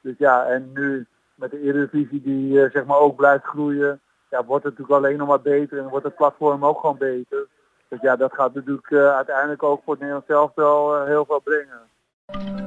Dus 0.00 0.14
ja, 0.18 0.46
en 0.46 0.70
nu 0.74 1.06
met 1.34 1.50
de 1.50 1.60
Eredivisie 1.60 2.22
die 2.22 2.52
uh, 2.52 2.70
zeg 2.70 2.84
maar 2.84 2.98
ook 2.98 3.16
blijft 3.16 3.44
groeien, 3.44 4.00
ja, 4.30 4.44
wordt 4.44 4.64
het 4.64 4.78
natuurlijk 4.78 5.04
alleen 5.04 5.18
nog 5.18 5.28
maar 5.28 5.40
beter 5.40 5.78
en 5.78 5.88
wordt 5.88 6.04
het 6.04 6.16
platform 6.16 6.64
ook 6.64 6.80
gewoon 6.80 6.98
beter. 6.98 7.46
Dus 7.88 8.00
ja, 8.00 8.16
dat 8.16 8.34
gaat 8.34 8.54
natuurlijk 8.54 8.90
uh, 8.90 9.14
uiteindelijk 9.14 9.62
ook 9.62 9.82
voor 9.84 9.92
het 9.92 10.02
Nederlands 10.02 10.28
zelf 10.28 10.54
wel 10.54 10.96
uh, 10.96 11.04
heel 11.04 11.24
veel 11.24 11.40
brengen. 11.40 12.63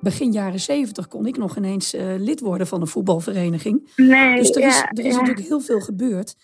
Begin 0.00 0.32
jaren 0.32 0.60
zeventig 0.60 1.08
kon 1.08 1.26
ik 1.26 1.36
nog 1.36 1.56
ineens 1.56 1.94
uh, 1.94 2.14
lid 2.18 2.40
worden 2.40 2.66
van 2.66 2.80
een 2.80 2.86
voetbalvereniging. 2.86 3.92
Nee, 3.96 4.36
dus 4.36 4.50
er 4.50 4.60
ja, 4.60 4.68
is, 4.68 4.80
er 4.80 5.04
is 5.04 5.14
ja. 5.14 5.20
natuurlijk 5.20 5.46
heel 5.46 5.60
veel 5.60 5.80
gebeurd. 5.80 6.34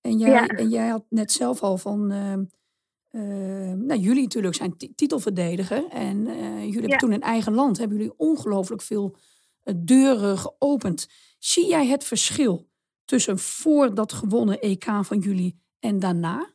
En 0.00 0.18
jij, 0.18 0.30
Ja. 0.30 0.46
en 0.46 0.68
jij 0.68 0.88
had 0.88 1.04
net 1.08 1.32
zelf 1.32 1.62
al 1.62 1.76
van. 1.78 2.12
uh, 2.12 3.72
nou, 3.72 4.00
jullie 4.00 4.22
natuurlijk 4.22 4.54
zijn 4.54 4.76
titelverdediger. 4.94 5.88
En 5.88 6.16
uh, 6.26 6.58
jullie 6.64 6.80
hebben 6.80 6.98
toen 6.98 7.12
in 7.12 7.20
eigen 7.22 7.52
land 7.52 7.78
hebben 7.78 7.96
jullie 7.96 8.14
ongelooflijk 8.16 8.82
veel 8.82 9.16
uh, 9.64 9.74
deuren 9.76 10.38
geopend. 10.38 11.08
Zie 11.38 11.66
jij 11.68 11.86
het 11.86 12.04
verschil 12.04 12.68
tussen 13.04 13.38
voor 13.38 13.94
dat 13.94 14.12
gewonnen 14.12 14.60
EK 14.60 14.84
van 15.00 15.18
jullie 15.18 15.60
en 15.80 15.98
daarna? 15.98 16.52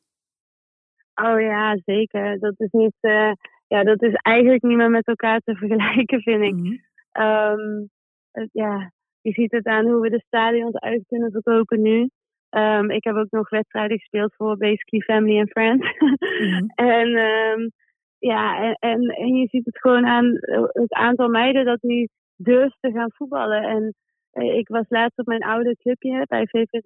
Oh 1.16 1.42
ja, 1.42 1.78
zeker. 1.86 2.40
Dat 2.40 2.54
is 2.58 2.72
niet. 2.72 2.96
Ja, 3.70 3.84
dat 3.84 4.02
is 4.02 4.14
eigenlijk 4.14 4.64
niet 4.64 4.78
meer 4.78 4.90
met 4.90 5.08
elkaar 5.08 5.40
te 5.40 5.56
vergelijken, 5.62 6.22
vind 6.22 6.44
ik. 6.44 6.54
Mhm. 6.54 6.78
Um, 7.26 7.90
het, 8.32 8.50
ja, 8.52 8.92
je 9.22 9.32
ziet 9.32 9.52
het 9.52 9.66
aan 9.66 9.86
hoe 9.86 10.02
we 10.02 10.10
de 10.10 10.24
stadions 10.26 10.76
uit 10.76 11.04
kunnen 11.08 11.32
verkopen 11.32 11.82
nu. 11.82 12.10
Um, 12.50 12.90
ik 12.90 13.04
heb 13.04 13.16
ook 13.16 13.32
nog 13.32 13.50
wedstrijden 13.50 13.98
gespeeld 13.98 14.36
voor 14.36 14.58
basically 14.58 15.04
family 15.04 15.40
and 15.40 15.50
friends. 15.50 15.98
Mhm. 16.00 16.66
en 16.94 17.08
um, 17.08 17.72
ja, 18.18 18.62
en, 18.62 18.74
en, 18.74 19.02
en 19.02 19.36
je 19.36 19.48
ziet 19.48 19.66
het 19.66 19.80
gewoon 19.80 20.06
aan 20.06 20.26
het 20.72 20.94
aantal 20.94 21.28
meiden 21.28 21.66
dat 21.66 21.82
nu 21.82 22.08
durft 22.36 22.78
te 22.80 22.92
gaan 22.92 23.12
voetballen. 23.12 23.64
En 23.64 23.94
uh, 24.34 24.58
ik 24.58 24.68
was 24.68 24.86
laatst 24.90 25.20
op 25.20 25.26
mijn 25.26 25.44
oude 25.44 25.76
clubje 25.76 26.26
bij 26.28 26.48
VV 26.48 26.82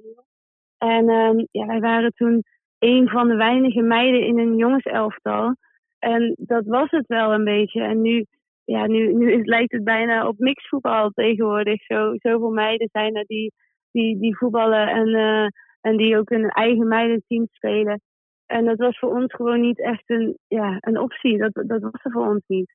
En 0.78 1.06
ja, 1.52 1.65
wij 1.65 1.80
waren 1.80 2.13
toen 2.13 2.43
een 2.80 3.10
van 3.10 3.28
de 3.28 3.36
weinige 3.36 3.82
meiden 3.82 4.26
in 4.26 4.39
een 4.39 4.56
jongenselftal. 4.56 5.56
En 6.04 6.36
dat 6.38 6.66
was 6.66 6.89
het 6.89 7.08
wel 7.08 7.34
een 7.34 7.44
beetje. 7.44 7.82
En 7.82 8.02
nu, 8.02 8.26
ja, 8.63 8.88
nu, 8.88 9.13
nu 9.13 9.32
is, 9.32 9.46
lijkt 9.46 9.72
het 9.72 9.84
bijna 9.84 10.28
op 10.28 10.39
mixvoetbal 10.39 11.10
tegenwoordig. 11.10 11.84
Zo, 11.84 12.13
zoveel 12.16 12.52
meiden 12.52 12.89
zijn 12.92 13.16
er 13.16 13.26
die, 13.26 13.54
die, 13.92 14.20
die 14.20 14.38
voetballen 14.38 14.88
en, 14.88 15.08
uh, 15.08 15.48
en 15.82 15.98
die 15.98 16.18
ook 16.18 16.30
een 16.30 16.50
eigen 16.50 16.88
meidenteam 16.88 17.48
spelen. 17.52 18.02
En 18.46 18.66
dat 18.66 18.78
was 18.78 19.00
voor 19.00 19.10
ons 19.10 19.34
gewoon 19.34 19.62
niet 19.62 19.80
echt 19.80 20.04
een, 20.06 20.38
ja, 20.48 20.78
een 20.80 21.00
optie. 21.00 21.38
Dat, 21.38 21.54
dat 21.54 21.82
was 21.82 22.04
er 22.04 22.12
voor 22.12 22.28
ons 22.28 22.44
niet. 22.48 22.74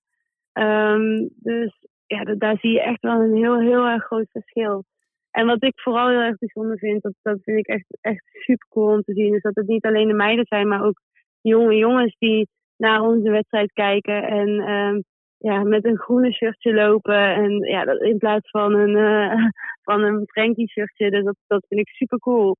Um, 0.52 1.28
dus 1.34 1.86
ja, 2.06 2.24
daar 2.24 2.58
zie 2.58 2.70
je 2.70 2.82
echt 2.82 3.00
wel 3.00 3.20
een 3.20 3.36
heel, 3.36 3.60
heel 3.60 3.86
erg 3.86 4.04
groot 4.04 4.30
verschil. 4.30 4.84
En 5.30 5.46
wat 5.46 5.62
ik 5.62 5.80
vooral 5.80 6.08
heel 6.08 6.20
erg 6.20 6.38
bijzonder 6.38 6.78
vind, 6.78 7.02
dat, 7.02 7.14
dat 7.22 7.38
vind 7.42 7.58
ik 7.58 7.66
echt, 7.66 7.98
echt 8.00 8.24
super 8.32 8.66
cool 8.68 8.92
om 8.92 9.02
te 9.02 9.12
zien, 9.12 9.34
is 9.34 9.42
dat 9.42 9.54
het 9.54 9.66
niet 9.66 9.84
alleen 9.84 10.08
de 10.08 10.14
meiden 10.14 10.46
zijn, 10.48 10.68
maar 10.68 10.84
ook 10.84 11.00
jonge 11.40 11.76
jongens 11.76 12.16
die 12.18 12.48
naar 12.78 13.00
onze 13.00 13.30
wedstrijd 13.30 13.72
kijken 13.72 14.22
en 14.22 14.48
um, 14.48 15.04
ja, 15.38 15.62
met 15.62 15.84
een 15.84 15.98
groene 15.98 16.32
shirtje 16.32 16.74
lopen. 16.74 17.34
En 17.34 17.58
ja, 17.58 17.84
dat 17.84 18.00
in 18.00 18.18
plaats 18.18 18.50
van 18.50 18.74
een, 18.74 18.96
uh, 18.96 19.48
van 19.88 20.02
een 20.02 20.26
Frankie 20.26 20.68
shirtje. 20.68 21.10
Dus 21.10 21.24
dat, 21.24 21.36
dat 21.46 21.64
vind 21.68 21.80
ik 21.80 21.88
super 21.88 22.18
cool. 22.18 22.56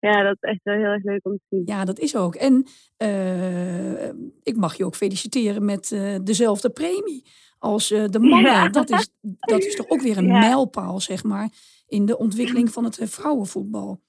Ja, 0.00 0.22
dat 0.22 0.36
is 0.40 0.50
echt 0.50 0.60
wel 0.62 0.74
heel 0.74 0.84
erg 0.84 1.02
leuk 1.02 1.26
om 1.26 1.32
te 1.32 1.44
zien. 1.48 1.62
Ja, 1.64 1.84
dat 1.84 1.98
is 1.98 2.16
ook. 2.16 2.34
En 2.34 2.66
uh, 3.02 4.08
ik 4.42 4.56
mag 4.56 4.76
je 4.76 4.84
ook 4.84 4.94
feliciteren 4.94 5.64
met 5.64 5.90
uh, 5.90 6.16
dezelfde 6.24 6.70
premie 6.70 7.24
als 7.58 7.88
de 7.88 8.18
mannen. 8.30 8.52
Ja. 8.52 8.68
Dat, 8.68 8.90
is, 8.90 9.10
dat 9.40 9.64
is 9.64 9.76
toch 9.76 9.88
ook 9.88 10.00
weer 10.00 10.18
een 10.18 10.26
ja. 10.26 10.38
mijlpaal, 10.38 11.00
zeg 11.00 11.24
maar, 11.24 11.48
in 11.86 12.06
de 12.06 12.18
ontwikkeling 12.18 12.70
van 12.76 12.84
het 12.84 13.00
vrouwenvoetbal. 13.02 14.00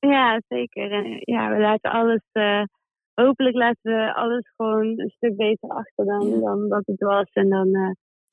Ja, 0.00 0.40
zeker. 0.48 0.92
En, 0.92 1.20
ja, 1.20 1.50
we 1.50 1.60
laten 1.60 1.90
alles 1.90 2.22
hopelijk 3.24 3.56
laten 3.56 3.92
we 3.92 4.14
alles 4.14 4.52
gewoon 4.56 4.86
een 4.86 5.12
stuk 5.16 5.36
beter 5.36 5.68
achter 5.68 6.04
dan, 6.04 6.40
dan 6.40 6.68
dat 6.68 6.82
het 6.86 7.00
was. 7.00 7.30
En 7.32 7.48
dan, 7.48 7.68
uh, 7.68 7.90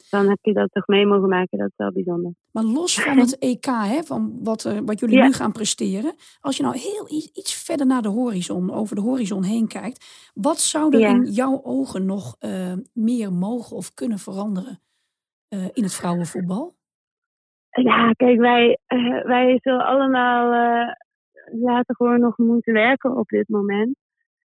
dan 0.10 0.30
heb 0.30 0.38
je 0.42 0.54
dat 0.54 0.72
toch 0.72 0.88
mee 0.88 1.06
mogen 1.06 1.30
maken. 1.30 1.58
Dat 1.58 1.68
is 1.68 1.76
wel 1.76 1.92
bijzonder. 1.92 2.32
Maar 2.52 2.64
los 2.64 3.02
van 3.02 3.18
het 3.18 3.38
EK, 3.40 3.66
hè, 3.66 4.04
van 4.04 4.40
wat, 4.44 4.66
uh, 4.66 4.80
wat 4.86 5.00
jullie 5.00 5.18
ja. 5.18 5.26
nu 5.26 5.32
gaan 5.32 5.52
presteren. 5.52 6.16
Als 6.40 6.58
je 6.58 6.64
nou 6.64 6.78
heel 6.78 7.06
iets 7.34 7.64
verder 7.66 7.86
naar 7.86 8.02
de 8.02 8.10
horizon, 8.10 8.74
over 8.74 8.96
de 8.96 9.02
horizon 9.02 9.44
heen 9.44 9.68
kijkt. 9.68 10.30
Wat 10.34 10.60
zou 10.60 10.94
er 10.94 11.00
ja. 11.00 11.10
in 11.10 11.24
jouw 11.24 11.62
ogen 11.64 12.06
nog 12.06 12.36
uh, 12.40 12.74
meer 12.94 13.34
mogen 13.34 13.78
of 13.78 13.94
kunnen 13.94 14.18
veranderen 14.18 14.80
in 15.74 15.84
het 15.84 15.94
vrouwenvoetbal? 15.94 16.74
Ja, 17.70 18.12
kijk, 18.12 18.40
wij, 18.40 18.78
wij 19.24 19.60
zullen 19.62 19.86
allemaal 19.86 20.50
later 21.52 21.96
gewoon 21.96 22.20
nog 22.20 22.38
moeten 22.38 22.74
werken 22.74 23.18
op 23.18 23.28
dit 23.28 23.50
moment. 23.50 23.96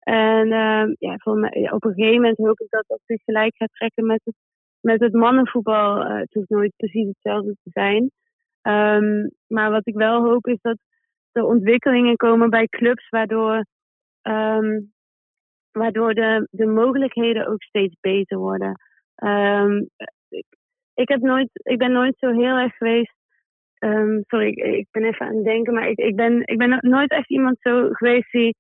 En 0.07 0.47
uh, 0.47 0.93
ja, 0.99 1.17
mij, 1.23 1.71
op 1.71 1.83
een 1.83 1.93
gegeven 1.93 2.21
moment 2.21 2.37
hoop 2.37 2.59
ik 2.59 2.69
dat 2.69 2.83
dat 2.87 2.99
zich 3.05 3.23
gelijk 3.23 3.55
gaat 3.55 3.73
trekken 3.73 4.05
met 4.05 4.21
het, 4.23 4.35
met 4.79 4.99
het 4.99 5.13
mannenvoetbal. 5.13 6.01
Uh, 6.01 6.17
het 6.17 6.33
hoeft 6.33 6.49
nooit 6.49 6.73
precies 6.75 7.07
hetzelfde 7.07 7.55
te 7.63 7.69
zijn. 7.69 8.11
Um, 8.61 9.31
maar 9.47 9.71
wat 9.71 9.87
ik 9.87 9.95
wel 9.95 10.23
hoop 10.23 10.47
is 10.47 10.57
dat 10.61 10.77
er 11.31 11.43
ontwikkelingen 11.43 12.15
komen 12.15 12.49
bij 12.49 12.67
clubs 12.67 13.09
waardoor, 13.09 13.65
um, 14.21 14.91
waardoor 15.71 16.13
de, 16.13 16.47
de 16.51 16.65
mogelijkheden 16.65 17.47
ook 17.47 17.61
steeds 17.61 17.95
beter 17.99 18.37
worden. 18.37 18.71
Ik, 20.29 20.45
ik, 20.93 21.09
heb 21.09 21.21
nooit, 21.21 21.49
ik 21.53 21.77
ben 21.77 21.91
nooit 21.91 22.15
zo 22.17 22.31
heel 22.31 22.57
erg 22.57 22.77
geweest. 22.77 23.15
sorry, 24.27 24.47
ik, 24.47 24.57
ik, 24.57 24.87
ben 24.91 25.03
even 25.03 25.25
aan 25.25 25.35
het 25.35 25.45
denken, 25.45 25.73
maar 25.73 25.89
ik, 25.89 25.97
ik, 25.97 26.15
ben, 26.15 26.41
ik 26.45 26.57
ben 26.57 26.77
nooit 26.81 27.11
echt 27.11 27.29
iemand 27.29 27.57
zo 27.59 27.89
geweest 27.91 28.31
die 28.31 28.55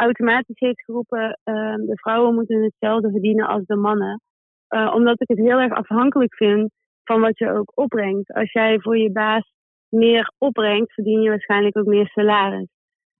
automatisch 0.00 0.58
heeft 0.58 0.84
geroepen, 0.84 1.38
uh, 1.44 1.74
de 1.74 1.96
vrouwen 1.96 2.34
moeten 2.34 2.62
hetzelfde 2.62 3.10
verdienen 3.10 3.46
als 3.46 3.64
de 3.64 3.76
mannen. 3.76 4.20
Uh, 4.68 4.92
omdat 4.94 5.20
ik 5.20 5.28
het 5.28 5.38
heel 5.38 5.58
erg 5.58 5.72
afhankelijk 5.72 6.34
vind 6.34 6.70
van 7.04 7.20
wat 7.20 7.38
je 7.38 7.52
ook 7.52 7.72
opbrengt. 7.74 8.32
Als 8.32 8.52
jij 8.52 8.80
voor 8.80 8.98
je 8.98 9.12
baas 9.12 9.52
meer 9.88 10.32
opbrengt, 10.38 10.92
verdien 10.92 11.20
je 11.20 11.28
waarschijnlijk 11.28 11.76
ook 11.76 11.86
meer 11.86 12.08
salaris. 12.08 12.68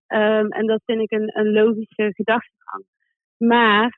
Um, 0.07 0.47
en 0.51 0.67
dat 0.67 0.81
vind 0.85 1.01
ik 1.01 1.11
een, 1.11 1.37
een 1.37 1.51
logische 1.51 2.13
gedachtegang. 2.13 2.85
Maar 3.37 3.97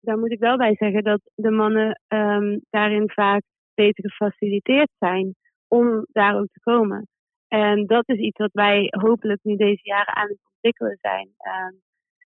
daar 0.00 0.18
moet 0.18 0.32
ik 0.32 0.38
wel 0.38 0.56
bij 0.56 0.74
zeggen 0.74 1.04
dat 1.04 1.20
de 1.34 1.50
mannen 1.50 2.00
um, 2.08 2.60
daarin 2.70 3.10
vaak 3.10 3.42
beter 3.74 4.10
gefaciliteerd 4.10 4.90
zijn 4.98 5.34
om 5.68 6.06
daar 6.12 6.38
ook 6.38 6.48
te 6.52 6.60
komen. 6.60 7.08
En 7.48 7.86
dat 7.86 8.02
is 8.06 8.18
iets 8.18 8.38
wat 8.38 8.52
wij 8.52 8.86
hopelijk 8.90 9.40
nu 9.42 9.56
deze 9.56 9.82
jaren 9.82 10.14
aan 10.14 10.28
het 10.28 10.38
ontwikkelen 10.52 10.98
zijn. 11.00 11.30
Ehm, 11.36 11.74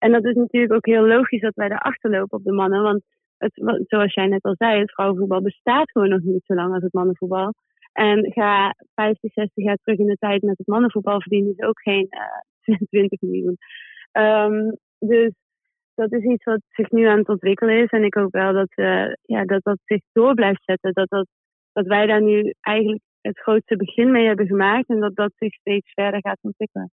en 0.00 0.12
dat 0.12 0.24
is 0.24 0.34
natuurlijk 0.34 0.72
ook 0.72 0.86
heel 0.86 1.06
logisch 1.06 1.40
dat 1.40 1.54
wij 1.54 1.70
erachter 1.70 2.10
lopen 2.10 2.38
op 2.38 2.44
de 2.44 2.52
mannen. 2.52 2.82
Want 2.82 3.02
het, 3.36 3.84
zoals 3.86 4.14
jij 4.14 4.26
net 4.26 4.42
al 4.42 4.54
zei, 4.56 4.80
het 4.80 4.92
vrouwenvoetbal 4.92 5.42
bestaat 5.42 5.90
gewoon 5.90 6.08
nog 6.08 6.22
niet 6.22 6.44
zo 6.44 6.54
lang 6.54 6.74
als 6.74 6.82
het 6.82 6.92
mannenvoetbal. 6.92 7.54
En 7.92 8.32
ga 8.32 8.74
50, 8.94 9.32
60 9.32 9.64
jaar 9.64 9.76
terug 9.82 9.98
in 9.98 10.06
de 10.06 10.16
tijd 10.16 10.42
met 10.42 10.58
het 10.58 10.66
mannenvoetbal 10.66 11.20
verdienen 11.20 11.54
is 11.56 11.66
ook 11.66 11.80
geen 11.80 12.08
uh, 12.10 12.74
eh, 12.74 12.80
20 12.90 13.20
miljoen. 13.20 13.56
Um, 14.12 14.76
dus 14.98 15.32
dat 15.94 16.12
is 16.12 16.24
iets 16.24 16.44
wat 16.44 16.60
zich 16.68 16.90
nu 16.90 17.06
aan 17.06 17.18
het 17.18 17.28
ontwikkelen 17.28 17.82
is. 17.82 17.90
En 17.90 18.04
ik 18.04 18.14
hoop 18.14 18.32
wel 18.32 18.52
dat, 18.52 18.72
uh, 18.76 19.12
ja, 19.22 19.44
dat 19.44 19.62
dat 19.62 19.78
zich 19.84 20.00
door 20.12 20.34
blijft 20.34 20.62
zetten. 20.64 20.92
Dat, 20.92 21.08
dat, 21.08 21.26
dat 21.72 21.86
wij 21.86 22.06
daar 22.06 22.22
nu 22.22 22.52
eigenlijk 22.60 23.02
het 23.20 23.38
grootste 23.38 23.76
begin 23.76 24.10
mee 24.10 24.26
hebben 24.26 24.46
gemaakt. 24.46 24.88
En 24.88 25.00
dat 25.00 25.14
dat 25.14 25.32
zich 25.36 25.54
steeds 25.54 25.92
verder 25.92 26.20
gaat 26.20 26.38
ontwikkelen. 26.40 26.90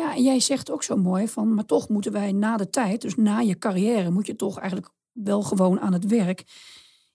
Ja, 0.00 0.14
en 0.14 0.22
jij 0.22 0.40
zegt 0.40 0.70
ook 0.70 0.82
zo 0.82 0.96
mooi 0.96 1.28
van, 1.28 1.54
maar 1.54 1.64
toch 1.64 1.88
moeten 1.88 2.12
wij 2.12 2.32
na 2.32 2.56
de 2.56 2.70
tijd, 2.70 3.00
dus 3.00 3.16
na 3.16 3.38
je 3.38 3.58
carrière, 3.58 4.10
moet 4.10 4.26
je 4.26 4.36
toch 4.36 4.58
eigenlijk 4.58 4.90
wel 5.12 5.42
gewoon 5.42 5.80
aan 5.80 5.92
het 5.92 6.06
werk. 6.06 6.42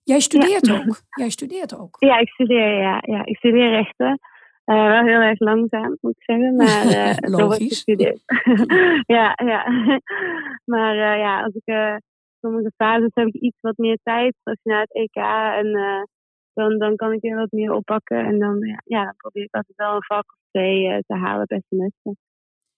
Jij 0.03 0.19
studeert 0.19 0.71
ook. 0.71 1.01
Jij 1.09 1.29
studeert 1.29 1.77
ook. 1.79 1.95
Ja, 1.99 2.17
ik 2.19 2.29
studeer, 2.29 2.81
ja. 2.81 2.97
ja 3.05 3.25
ik 3.25 3.37
studeer 3.37 3.69
rechten. 3.69 4.19
Uh, 4.65 4.87
wel 4.87 5.03
heel 5.03 5.21
erg 5.21 5.39
langzaam, 5.39 5.97
moet 6.01 6.15
ik 6.17 6.23
zeggen. 6.23 6.55
Maar 6.55 6.85
uh, 6.97 7.37
Logisch. 7.39 7.83
ja, 9.17 9.37
ja. 9.45 9.67
maar 10.73 10.95
uh, 10.95 11.17
ja, 11.25 11.43
als 11.43 11.53
ik 11.53 11.99
sommige 12.41 12.71
fases 12.77 13.11
heb 13.13 13.27
ik 13.27 13.41
iets 13.41 13.57
wat 13.61 13.77
meer 13.77 13.97
tijd. 14.03 14.35
Als 14.43 14.59
je 14.63 14.69
naar 14.69 14.81
het 14.81 14.93
EK 14.93 15.15
en 15.61 15.71
dan, 16.53 16.77
dan 16.77 16.95
kan 16.95 17.13
ik 17.13 17.23
er 17.23 17.35
wat 17.35 17.51
meer 17.51 17.71
oppakken. 17.71 18.25
En 18.25 18.39
dan, 18.39 18.59
ja, 18.59 18.81
ja, 18.85 19.03
dan 19.03 19.15
probeer 19.17 19.43
ik 19.43 19.55
altijd 19.55 19.77
wel 19.77 19.95
een 19.95 20.03
vak 20.03 20.25
of 20.25 20.39
twee 20.51 21.03
te 21.07 21.15
halen 21.15 21.45
per 21.45 21.61
semester. 21.69 22.13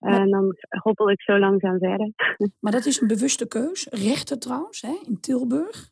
En 0.05 0.29
dan 0.29 0.55
hoppel 0.69 1.09
ik 1.09 1.21
zo 1.21 1.39
langzaam 1.39 1.77
verder. 1.77 2.11
Maar 2.61 2.71
dat 2.71 2.85
is 2.85 3.01
een 3.01 3.07
bewuste 3.07 3.47
keus. 3.47 3.87
Rechten 3.89 4.39
trouwens, 4.39 4.81
hè, 4.81 4.95
in 5.07 5.19
Tilburg. 5.19 5.89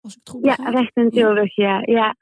Als 0.00 0.12
ik 0.12 0.20
het 0.24 0.28
goed 0.28 0.40
begrijp. 0.40 0.72
Ja, 0.72 0.80
rechten 0.80 1.02
in 1.02 1.10
Tilburg, 1.10 1.54
ja. 1.54 1.82
ja. 1.84 2.14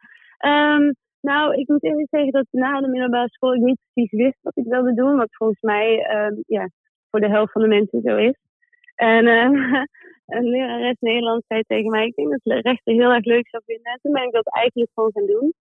Um, 0.75 0.95
nou, 1.21 1.55
ik 1.55 1.69
moet 1.69 1.85
eerlijk 1.85 2.09
zeggen 2.11 2.33
dat 2.33 2.47
na 2.51 2.81
de 2.81 2.89
middelbare 2.89 3.29
school 3.29 3.55
ik 3.55 3.61
niet 3.61 3.79
precies 3.93 4.19
wist 4.19 4.39
wat 4.43 4.57
ik 4.57 4.65
wilde 4.65 4.95
doen. 4.95 5.17
Wat 5.17 5.37
volgens 5.37 5.61
mij 5.61 6.17
um, 6.27 6.43
ja, 6.47 6.69
voor 7.11 7.21
de 7.21 7.29
helft 7.29 7.53
van 7.53 7.63
de 7.63 7.69
mensen 7.69 8.01
zo 8.01 8.17
is. 8.17 8.35
En 8.95 9.27
uh, 9.27 9.83
een 10.37 10.45
lerares 10.45 10.97
Nederlands 11.01 11.47
zei 11.47 11.63
tegen 11.63 11.91
mij, 11.91 12.07
ik 12.07 12.15
denk 12.15 12.31
dat 12.31 12.63
rechten 12.63 12.95
heel 12.95 13.13
erg 13.13 13.25
leuk 13.25 13.49
zou 13.49 13.63
vinden. 13.67 13.93
En 13.93 13.99
toen 14.03 14.13
ben 14.13 14.25
ik 14.25 14.33
dat 14.33 14.55
eigenlijk 14.55 14.91
gewoon 14.95 15.13
gaan 15.13 15.27
doen. 15.27 15.55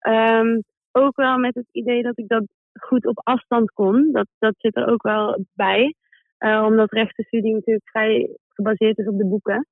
Um, 0.00 0.64
ook 0.92 1.16
wel 1.16 1.38
met 1.38 1.54
het 1.54 1.68
idee 1.72 2.02
dat 2.02 2.18
ik 2.18 2.28
dat 2.28 2.44
goed 2.82 3.06
op 3.06 3.20
afstand 3.22 3.72
kon. 3.72 4.12
Dat, 4.12 4.26
dat 4.38 4.54
zit 4.58 4.76
er 4.76 4.86
ook 4.86 5.02
wel 5.02 5.44
bij. 5.54 5.94
Uh, 6.38 6.64
omdat 6.66 6.92
rechtenstudie 6.92 7.54
natuurlijk 7.54 7.88
vrij 7.88 8.36
gebaseerd 8.48 8.98
is 8.98 9.06
op 9.06 9.18
de 9.18 9.26
boeken. 9.26 9.66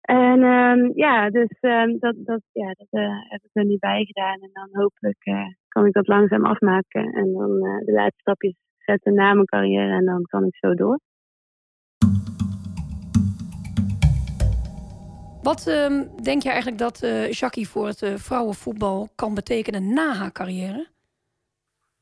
En 0.00 0.42
um, 0.42 0.92
ja, 0.94 1.30
dus 1.30 1.56
um, 1.60 1.98
dat, 1.98 2.14
dat, 2.18 2.40
ja, 2.52 2.66
dat 2.66 2.86
uh, 2.90 3.08
heb 3.28 3.40
ik 3.42 3.50
er 3.52 3.64
niet 3.64 3.80
bij 3.80 4.04
gedaan. 4.04 4.40
En 4.40 4.50
dan 4.52 4.68
hopelijk 4.72 5.26
uh, 5.26 5.46
kan 5.68 5.86
ik 5.86 5.92
dat 5.92 6.08
langzaam 6.08 6.44
afmaken. 6.44 7.12
En 7.12 7.32
dan 7.32 7.60
de 7.84 7.92
laatste 7.92 8.20
stapjes 8.20 8.54
zetten 8.76 9.14
na 9.14 9.34
mijn 9.34 9.46
carrière. 9.46 9.92
En 9.92 10.04
dan 10.04 10.22
kan 10.22 10.44
ik 10.44 10.56
zo 10.56 10.74
door. 10.74 11.00
Wat 15.42 15.66
um, 15.66 16.22
denk 16.22 16.42
je 16.42 16.48
eigenlijk 16.48 16.78
dat 16.78 16.98
Jackie 17.30 17.68
voor 17.68 17.86
het 17.86 18.12
vrouwenvoetbal 18.16 19.08
kan 19.14 19.34
betekenen 19.34 19.94
na 19.94 20.12
haar 20.12 20.32
carrière? 20.32 20.86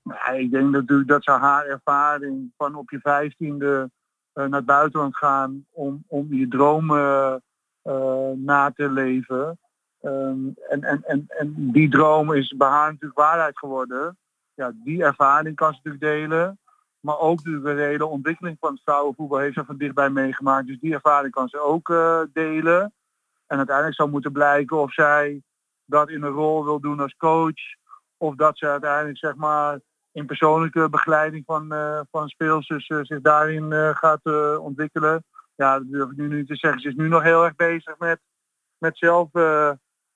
Ja, 0.09 0.29
ik 0.29 0.51
denk 0.51 0.71
natuurlijk 0.71 1.09
dat 1.09 1.25
ze 1.25 1.31
haar 1.31 1.67
ervaring 1.67 2.53
van 2.57 2.75
op 2.75 2.91
je 2.91 2.99
vijftiende 3.01 3.91
naar 4.35 4.51
het 4.51 4.67
buitenland 4.67 5.17
gaan 5.17 5.67
om, 5.71 6.05
om 6.07 6.35
je 6.35 6.49
dromen 6.49 7.43
uh, 7.85 8.31
na 8.35 8.71
te 8.71 8.91
leven. 8.91 9.59
Um, 10.03 10.55
en, 10.69 10.83
en, 10.83 11.03
en, 11.05 11.25
en 11.29 11.55
die 11.73 11.91
droom 11.91 12.33
is 12.33 12.57
bij 12.57 12.69
haar 12.69 12.91
natuurlijk 12.91 13.19
waarheid 13.19 13.59
geworden. 13.59 14.19
Ja, 14.55 14.73
die 14.75 15.03
ervaring 15.03 15.57
kan 15.57 15.73
ze 15.73 15.81
natuurlijk 15.83 16.05
delen. 16.05 16.59
Maar 17.01 17.19
ook 17.19 17.43
de 17.43 17.75
hele 17.77 18.07
ontwikkeling 18.07 18.57
van 18.61 18.73
het 18.73 18.83
vrouwenvoetbal 18.83 19.39
heeft 19.39 19.55
ze 19.55 19.65
van 19.65 19.77
dichtbij 19.77 20.11
meegemaakt. 20.11 20.67
Dus 20.67 20.79
die 20.81 20.95
ervaring 20.95 21.33
kan 21.33 21.49
ze 21.49 21.59
ook 21.59 21.89
uh, 21.89 22.21
delen. 22.33 22.93
En 23.47 23.57
uiteindelijk 23.57 23.97
zou 23.97 24.11
moeten 24.11 24.33
blijken 24.33 24.77
of 24.77 24.93
zij 24.93 25.43
dat 25.85 26.11
in 26.11 26.23
een 26.23 26.33
rol 26.33 26.65
wil 26.65 26.81
doen 26.81 27.01
als 27.01 27.17
coach. 27.17 27.75
Of 28.17 28.35
dat 28.35 28.59
ze 28.59 28.67
uiteindelijk 28.67 29.19
zeg 29.19 29.35
maar 29.35 29.81
in 30.17 30.27
persoonlijke 30.27 30.89
begeleiding 30.89 31.45
van, 31.47 31.73
uh, 31.73 32.01
van 32.11 32.29
speelsters 32.29 32.89
uh, 32.89 32.99
zich 33.03 33.21
daarin 33.21 33.73
gaat 33.95 34.23
ontwikkelen 34.59 35.25
ja, 35.57 35.79
dat 35.79 35.91
durf 35.91 36.11
ik 36.11 36.17
nu 36.17 36.29
niet 36.29 36.47
te 36.47 36.57
zeggen. 36.57 36.81
Ze 36.81 36.89
is 36.89 36.95
nu 36.95 37.09
nog 37.09 37.23
heel 37.23 37.45
erg 37.45 37.57
bezig 37.57 37.99
met, 37.99 38.21
met 38.79 38.99
zelf 38.99 39.29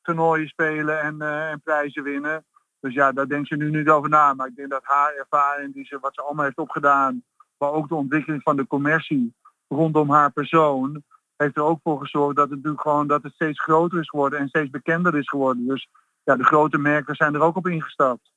toernooien 0.02 0.48
spelen 0.48 1.00
en, 1.00 1.22
en 1.22 1.60
prijzen 1.60 2.02
winnen. 2.02 2.44
Dus 2.80 2.94
ja, 2.94 3.12
daar 3.12 3.28
denkt 3.28 3.48
ze 3.48 3.56
nu 3.56 3.70
niet 3.70 3.88
over 3.88 4.08
na. 4.08 4.34
Maar 4.34 4.46
ik 4.46 4.56
denk 4.56 4.70
dat 4.70 4.84
haar 4.84 5.14
ervaring, 5.14 5.74
die 5.74 5.84
ze, 5.84 5.98
wat 6.00 6.14
ze 6.14 6.22
allemaal 6.22 6.44
heeft 6.44 6.56
opgedaan, 6.56 7.22
maar 7.58 7.70
ook 7.70 7.88
de 7.88 7.94
ontwikkeling 7.94 8.42
van 8.42 8.56
de 8.56 8.66
commercie 8.66 9.34
rondom 9.68 10.10
haar 10.10 10.32
persoon, 10.32 11.02
heeft 11.36 11.56
er 11.56 11.62
ook 11.62 11.80
voor 11.82 12.00
gezorgd 12.00 12.36
dat 12.36 12.46
het 12.46 12.54
natuurlijk 12.56 12.82
gewoon 12.82 13.06
dat 13.06 13.22
het 13.22 13.32
steeds 13.32 13.62
groter 13.62 14.00
is 14.00 14.08
geworden 14.08 14.38
en 14.38 14.48
steeds 14.48 14.70
bekender 14.70 15.16
is 15.16 15.28
geworden. 15.28 15.66
Dus 15.66 15.88
ja, 16.24 16.36
de 16.36 16.44
grote 16.44 16.78
merken 16.78 17.14
zijn 17.14 17.34
er 17.34 17.40
ook 17.40 17.56
op 17.56 17.66
ingestapt. 17.66 18.30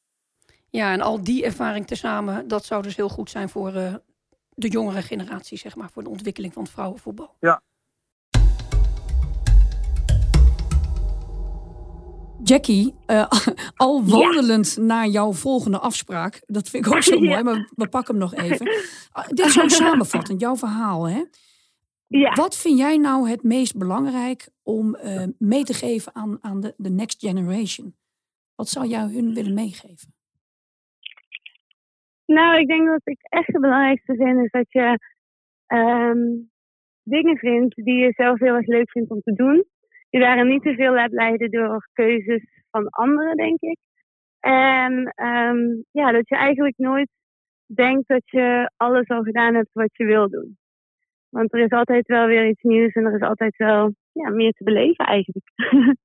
Ja, 0.76 0.92
en 0.92 1.02
al 1.02 1.24
die 1.24 1.44
ervaring 1.44 1.88
tezamen, 1.88 2.48
dat 2.48 2.66
zou 2.66 2.82
dus 2.82 2.96
heel 2.96 3.10
goed 3.10 3.30
zijn 3.30 3.50
voor 3.50 3.76
uh, 3.76 3.96
de 4.50 4.68
jongere 4.68 5.02
generatie, 5.02 5.58
zeg 5.58 5.76
maar, 5.76 5.90
voor 5.90 6.04
de 6.04 6.10
ontwikkeling 6.10 6.54
van 6.54 6.64
het 6.64 6.72
vrouwenvoetbal. 6.72 7.36
Ja. 7.40 7.62
Jackie, 12.44 12.96
uh, 13.08 13.26
al 13.76 14.06
wandelend 14.06 14.78
naar 14.78 15.08
jouw 15.08 15.34
volgende 15.34 15.80
afspraak. 15.80 16.42
Dat 16.46 16.70
vind 16.70 16.86
ik 16.86 16.94
ook 16.94 17.04
zo 17.04 17.20
mooi, 17.30 17.44
maar 17.44 17.72
we 17.76 17.88
pakken 17.88 18.14
hem 18.14 18.24
nog 18.24 18.36
even. 18.36 18.68
Uh, 18.68 19.28
dit 19.28 19.46
is 19.46 19.62
ook 19.62 19.70
samenvattend, 19.86 20.40
jouw 20.40 20.56
verhaal. 20.56 21.08
Hè? 21.08 21.24
Ja. 22.08 22.34
Wat 22.34 22.56
vind 22.56 22.78
jij 22.78 22.98
nou 22.98 23.30
het 23.30 23.44
meest 23.44 23.78
belangrijk 23.78 24.50
om 24.62 24.98
uh, 25.04 25.24
mee 25.38 25.64
te 25.64 25.74
geven 25.74 26.16
aan, 26.16 26.38
aan 26.42 26.60
de, 26.60 26.74
de 26.78 26.90
next 26.90 27.20
generation? 27.20 27.96
Wat 28.56 28.70
zou 28.70 28.88
jij 28.88 29.02
hun 29.02 29.34
willen 29.34 29.54
meegeven? 29.54 30.14
Nou, 32.34 32.60
ik 32.60 32.67
denk 32.67 32.88
dat 32.88 33.02
ik 33.04 33.19
echt 33.22 33.48
het 33.48 33.62
belangrijkste 33.62 34.15
vind 34.15 34.43
is 34.43 34.52
dat 34.52 34.72
je 34.72 35.00
um, 35.67 36.52
dingen 37.04 37.38
vindt 37.38 37.76
die 37.76 37.96
je 37.96 38.13
zelf 38.15 38.39
heel 38.39 38.56
erg 38.56 38.67
leuk 38.67 38.91
vindt 38.91 39.10
om 39.10 39.22
te 39.22 39.34
doen. 39.34 39.65
Je 40.10 40.19
daarin 40.19 40.48
niet 40.48 40.63
te 40.63 40.76
veel 40.76 40.93
laat 40.93 41.12
leiden 41.12 41.52
door 41.52 41.88
keuzes 41.93 42.63
van 42.69 42.89
anderen, 42.89 43.36
denk 43.36 43.62
ik. 43.62 43.78
En 44.39 45.13
um, 45.26 45.86
ja, 45.91 46.12
dat 46.12 46.30
je 46.30 46.36
eigenlijk 46.36 46.78
nooit 46.78 47.10
denkt 47.65 48.08
dat 48.08 48.30
je 48.30 48.72
alles 48.78 49.08
al 49.08 49.24
gedaan 49.24 49.56
hebt 49.56 49.69
wat 49.74 49.98
je 49.98 50.06
wil 50.06 50.30
doen. 50.30 50.58
Want 51.30 51.54
er 51.54 51.60
is 51.60 51.72
altijd 51.72 52.08
wel 52.08 52.28
weer 52.28 52.48
iets 52.48 52.62
nieuws 52.62 52.93
en 52.93 53.06
er 53.06 53.15
is 53.15 53.28
altijd 53.28 53.58
wel 53.58 53.93
ja, 54.12 54.30
meer 54.30 54.52
te 54.52 54.63
beleven 54.63 55.06
eigenlijk. 55.06 55.52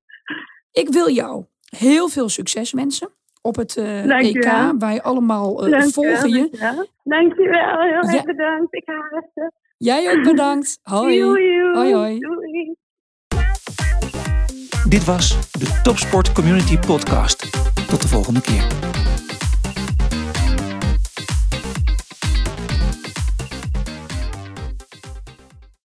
ik 0.83 0.89
wil 0.89 1.11
jou 1.11 1.45
heel 1.79 2.09
veel 2.09 2.29
succes 2.29 2.73
wensen 2.73 3.17
op 3.49 3.57
het 3.57 3.77
uh, 3.77 4.19
EK. 4.19 4.73
Wij 4.79 5.03
allemaal 5.03 5.69
uh, 5.69 5.83
volgen 5.83 6.29
je. 6.29 6.49
Dankjewel, 7.05 7.81
heel 7.81 7.93
erg 7.93 8.13
ja. 8.13 8.23
bedankt. 8.23 8.75
Ik 8.75 8.83
haat 8.87 9.25
het. 9.35 9.53
Jij 9.77 10.11
ook 10.11 10.23
bedankt. 10.23 10.79
Hoi. 10.95 11.23
Hoi, 11.23 11.95
hoi. 11.95 12.19
Doei. 12.19 12.77
Dit 14.89 15.05
was 15.05 15.51
de 15.59 15.81
Topsport 15.83 16.33
Community 16.33 16.79
Podcast. 16.79 17.51
Tot 17.89 18.03
de 18.03 18.09
volgende 18.09 18.41
keer. 18.41 18.67